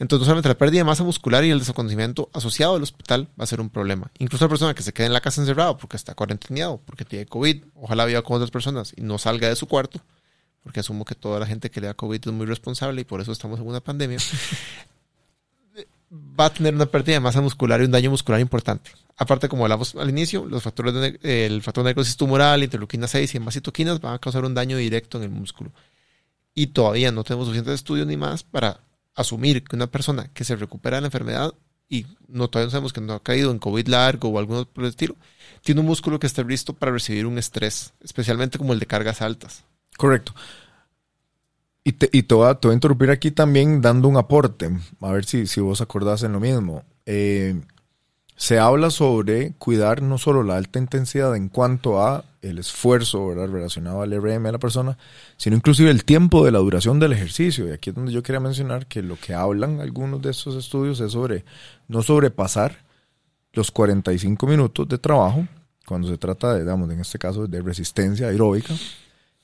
[0.00, 3.44] Entonces, no solamente la pérdida de masa muscular y el desconocimiento asociado al hospital va
[3.44, 4.10] a ser un problema.
[4.18, 7.26] Incluso la persona que se quede en la casa encerrado porque está cuarenteneado, porque tiene
[7.26, 10.00] COVID, ojalá viva con otras personas y no salga de su cuarto,
[10.62, 13.20] porque asumo que toda la gente que le da COVID es muy responsable y por
[13.20, 14.16] eso estamos en una pandemia,
[16.10, 18.90] va a tener una pérdida de masa muscular y un daño muscular importante.
[19.18, 23.34] Aparte, como hablamos al inicio, los factores de, el factor de necrosis tumoral, interleuquina 6
[23.34, 25.72] y demás citoquinas van a causar un daño directo en el músculo.
[26.60, 28.80] Y todavía no tenemos suficientes estudios ni más para
[29.14, 31.54] asumir que una persona que se recupera de la enfermedad
[31.88, 34.86] y no todavía no sabemos que no ha caído en COVID largo o algún otro
[34.86, 35.16] estilo,
[35.62, 39.22] tiene un músculo que esté listo para recibir un estrés, especialmente como el de cargas
[39.22, 39.64] altas.
[39.96, 40.34] Correcto.
[41.82, 45.62] Y te, y voy a interrumpir aquí también dando un aporte, a ver si, si
[45.62, 46.84] vos acordás en lo mismo.
[47.06, 47.58] Eh,
[48.40, 54.00] se habla sobre cuidar no solo la alta intensidad en cuanto a el esfuerzo relacionado
[54.00, 54.96] al RM de la persona,
[55.36, 57.68] sino inclusive el tiempo de la duración del ejercicio.
[57.68, 61.00] Y aquí es donde yo quería mencionar que lo que hablan algunos de estos estudios
[61.00, 61.44] es sobre
[61.86, 62.78] no sobrepasar
[63.52, 65.46] los 45 minutos de trabajo,
[65.84, 68.74] cuando se trata de, digamos, en este caso, de resistencia aeróbica,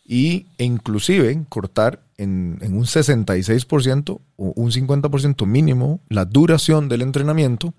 [0.07, 7.03] y e inclusive cortar en, en un 66% o un 50% mínimo la duración del
[7.03, 7.75] entrenamiento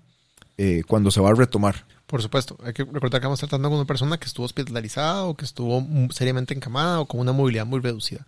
[0.58, 1.86] eh, cuando se va a retomar.
[2.06, 5.34] Por supuesto, hay que recordar que estamos tratando con una persona que estuvo hospitalizada o
[5.34, 8.26] que estuvo seriamente encamada o con una movilidad muy reducida.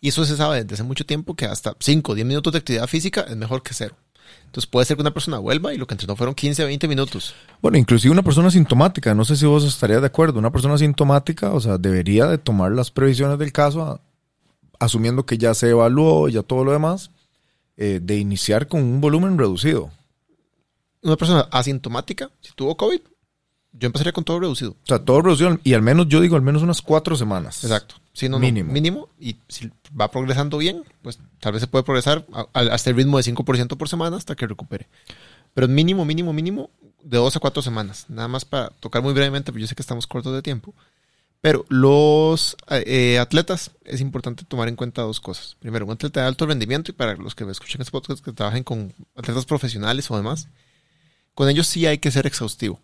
[0.00, 2.58] Y eso se sabe desde hace mucho tiempo que hasta 5 o 10 minutos de
[2.58, 3.96] actividad física es mejor que cero.
[4.46, 7.34] Entonces puede ser que una persona vuelva y lo que entrenó fueron 15 20 minutos.
[7.62, 11.52] Bueno, inclusive una persona sintomática, no sé si vos estarías de acuerdo, una persona sintomática,
[11.52, 14.00] o sea, debería de tomar las previsiones del caso, a-
[14.78, 17.10] asumiendo que ya se evaluó, ya todo lo demás,
[17.76, 19.90] eh, de iniciar con un volumen reducido.
[21.04, 23.00] Una persona asintomática, si tuvo COVID,
[23.72, 24.72] yo empezaría con todo reducido.
[24.72, 27.62] O sea, todo reducido, y al menos, yo digo, al menos unas cuatro semanas.
[27.64, 27.96] Exacto.
[28.12, 28.72] Sí, no, no, Mínimo.
[28.72, 29.08] mínimo.
[29.20, 32.96] Y si va progresando bien, pues tal vez se puede progresar a- a- hasta el
[32.96, 34.86] ritmo de 5% por semana hasta que recupere.
[35.52, 36.70] Pero mínimo, mínimo, mínimo,
[37.02, 38.06] de dos a cuatro semanas.
[38.08, 40.72] Nada más para tocar muy brevemente, porque yo sé que estamos cortos de tiempo.
[41.40, 45.56] Pero los eh, atletas es importante tomar en cuenta dos cosas.
[45.60, 48.32] Primero, un atleta de alto rendimiento, y para los que me escuchen este podcast que
[48.32, 50.48] trabajen con atletas profesionales o demás,
[51.34, 52.80] con ellos sí hay que ser exhaustivo.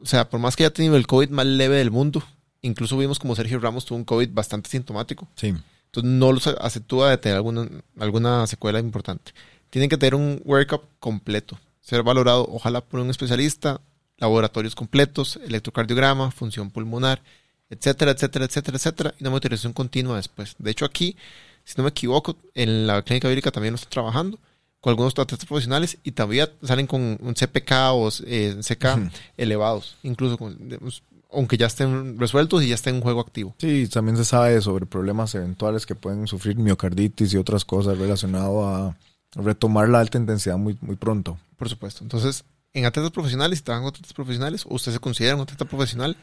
[0.00, 2.22] O sea, por más que haya tenido el COVID más leve del mundo,
[2.62, 5.28] incluso vimos como Sergio Ramos tuvo un COVID bastante sintomático.
[5.36, 5.54] Sí.
[5.86, 7.68] Entonces no los aceptúa de tener alguna,
[7.98, 9.32] alguna secuela importante.
[9.70, 13.80] Tienen que tener un workup completo, ser valorado ojalá por un especialista,
[14.18, 17.22] laboratorios completos, electrocardiograma, función pulmonar,
[17.70, 20.54] etcétera, etcétera, etcétera, etcétera, y una monitorización continua después.
[20.58, 21.16] De hecho aquí,
[21.64, 24.38] si no me equivoco, en la clínica bíblica también lo están trabajando
[24.86, 30.38] con algunos atletas profesionales y todavía salen con un CPK o eh, CK elevados, incluso
[30.38, 33.56] con, digamos, aunque ya estén resueltos y ya estén en juego activo.
[33.58, 38.52] Sí, también se sabe sobre problemas eventuales que pueden sufrir miocarditis y otras cosas relacionadas
[38.54, 38.96] a
[39.34, 41.36] retomar la alta intensidad muy, muy pronto.
[41.56, 42.04] Por supuesto.
[42.04, 45.64] Entonces, en atletas profesionales, si trabajan con atletas profesionales, o usted se considera un atleta
[45.64, 46.16] profesional,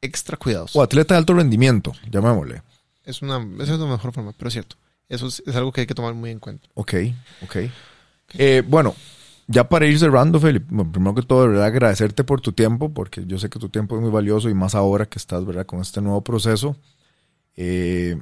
[0.00, 0.74] extra cuidados.
[0.74, 2.62] O atleta de alto rendimiento, llamémosle.
[3.04, 4.74] Es una, esa es la mejor forma, pero es cierto.
[5.10, 6.66] Eso es, es algo que hay que tomar muy en cuenta.
[6.74, 6.94] Ok,
[7.42, 7.56] ok.
[8.34, 8.94] Eh, bueno,
[9.48, 13.26] ya para ir cerrando, Felipe, bueno, primero que todo, verdad, agradecerte por tu tiempo, porque
[13.26, 15.80] yo sé que tu tiempo es muy valioso y más ahora que estás, ¿verdad?, con
[15.80, 16.76] este nuevo proceso.
[17.56, 18.16] Eh,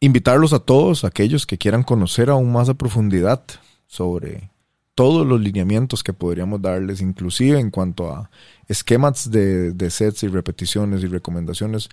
[0.00, 3.42] invitarlos a todos, aquellos que quieran conocer aún más a profundidad
[3.86, 4.50] sobre
[4.94, 8.30] todos los lineamientos que podríamos darles, inclusive en cuanto a
[8.68, 11.88] esquemas de, de sets y repeticiones y recomendaciones,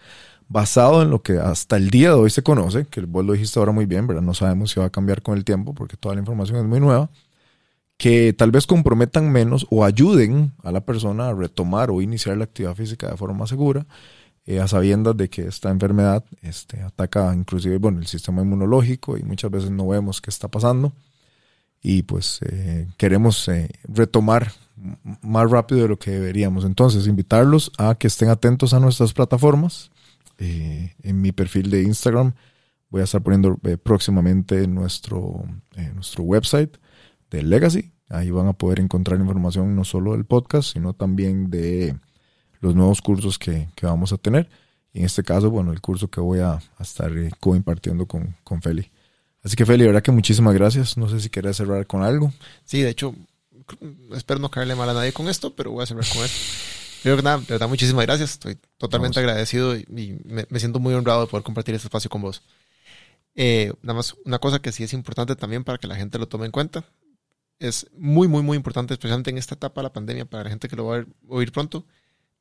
[0.50, 3.60] basado en lo que hasta el día de hoy se conoce, que vos lo dijiste
[3.60, 4.24] ahora muy bien, ¿verdad?
[4.24, 6.80] No sabemos si va a cambiar con el tiempo porque toda la información es muy
[6.80, 7.10] nueva,
[7.98, 12.46] que tal vez comprometan menos o ayuden a la persona a retomar o iniciar la
[12.46, 13.86] actividad física de forma segura,
[14.46, 19.24] eh, a sabiendas de que esta enfermedad este, ataca inclusive bueno, el sistema inmunológico y
[19.24, 20.94] muchas veces no vemos qué está pasando
[21.82, 24.52] y pues eh, queremos eh, retomar
[25.22, 26.66] más rápido de lo que deberíamos.
[26.66, 29.92] Entonces, invitarlos a que estén atentos a nuestras plataformas.
[30.40, 32.34] Eh, en mi perfil de Instagram
[32.90, 35.44] voy a estar poniendo eh, próximamente nuestro,
[35.76, 36.78] eh, nuestro website
[37.30, 37.92] de Legacy.
[38.10, 41.98] Ahí van a poder encontrar información no solo del podcast, sino también de
[42.60, 44.50] los nuevos cursos que, que vamos a tener.
[44.92, 48.36] Y en este caso, bueno, el curso que voy a, a estar eh, co-impartiendo con,
[48.44, 48.90] con Feli.
[49.44, 50.98] Así que Feli, verdad que muchísimas gracias.
[50.98, 52.34] No sé si querés cerrar con algo.
[52.66, 53.14] Sí, de hecho,
[54.14, 56.40] espero no caerle mal a nadie con esto, pero voy a cerrar con esto.
[57.02, 58.32] Primero que nada, de verdad, muchísimas gracias.
[58.32, 59.30] Estoy totalmente Vamos.
[59.30, 62.42] agradecido y, y me, me siento muy honrado de poder compartir este espacio con vos.
[63.36, 66.28] Eh, nada más, una cosa que sí es importante también para que la gente lo
[66.28, 66.84] tome en cuenta.
[67.60, 70.68] Es muy, muy, muy importante, especialmente en esta etapa de la pandemia, para la gente
[70.68, 71.86] que lo va a oír pronto.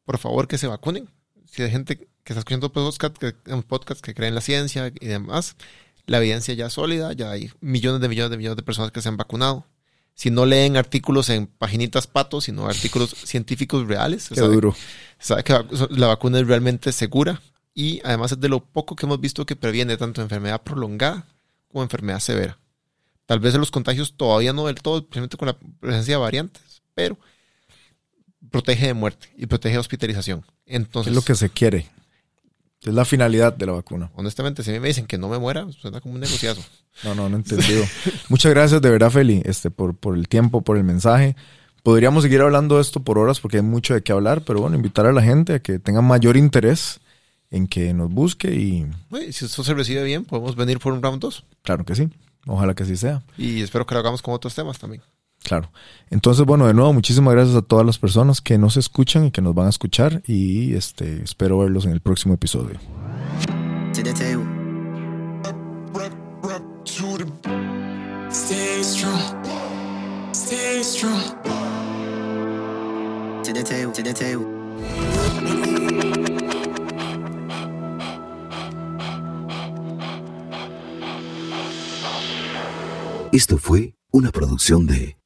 [0.05, 1.09] Por favor, que se vacunen.
[1.47, 4.93] Si hay gente que está escuchando podcast que, un podcast que cree en la ciencia
[5.01, 5.57] y demás,
[6.07, 9.01] la evidencia ya es sólida, ya hay millones de millones de millones de personas que
[9.01, 9.67] se han vacunado.
[10.19, 14.75] Si no leen artículos en paginitas patos, sino artículos científicos reales, Qué sabe, duro.
[15.21, 15.55] sabe que
[15.91, 17.41] la vacuna es realmente segura
[17.73, 21.25] y además es de lo poco que hemos visto que previene tanto enfermedad prolongada
[21.69, 22.59] como enfermedad severa.
[23.27, 27.17] Tal vez los contagios todavía no del todo, especialmente con la presencia de variantes, pero
[28.51, 30.45] protege de muerte y protege de hospitalización.
[30.67, 31.87] Entonces, es lo que se quiere.
[32.83, 34.11] Es la finalidad de la vacuna.
[34.15, 36.63] honestamente, si a mí me dicen que no me muera, suena como un negociazo.
[37.05, 37.85] No, no, no entendido.
[38.29, 41.37] Muchas gracias de verdad, Feli, este, por, por el tiempo, por el mensaje.
[41.83, 44.77] Podríamos seguir hablando de esto por horas porque hay mucho de qué hablar, pero bueno,
[44.77, 47.01] invitar a la gente a que tenga mayor interés
[47.51, 51.03] en que nos busque y Uy, si esto se recibe bien, podemos venir por un
[51.03, 51.45] round 2.
[51.63, 52.09] claro que sí.
[52.47, 53.23] Ojalá que así sea.
[53.37, 55.03] Y espero que lo hagamos con otros temas también.
[55.43, 55.71] Claro.
[56.11, 59.41] Entonces, bueno, de nuevo, muchísimas gracias a todas las personas que nos escuchan y que
[59.41, 62.79] nos van a escuchar y este, espero verlos en el próximo episodio.
[63.95, 64.45] To the table.
[65.95, 66.13] Rep,
[66.43, 67.27] rep to the.
[68.31, 69.21] Stay strong.
[70.33, 71.23] Stay strong.
[73.43, 73.93] To the table.
[73.93, 74.47] To the table.
[83.33, 85.18] Esto fue una producción de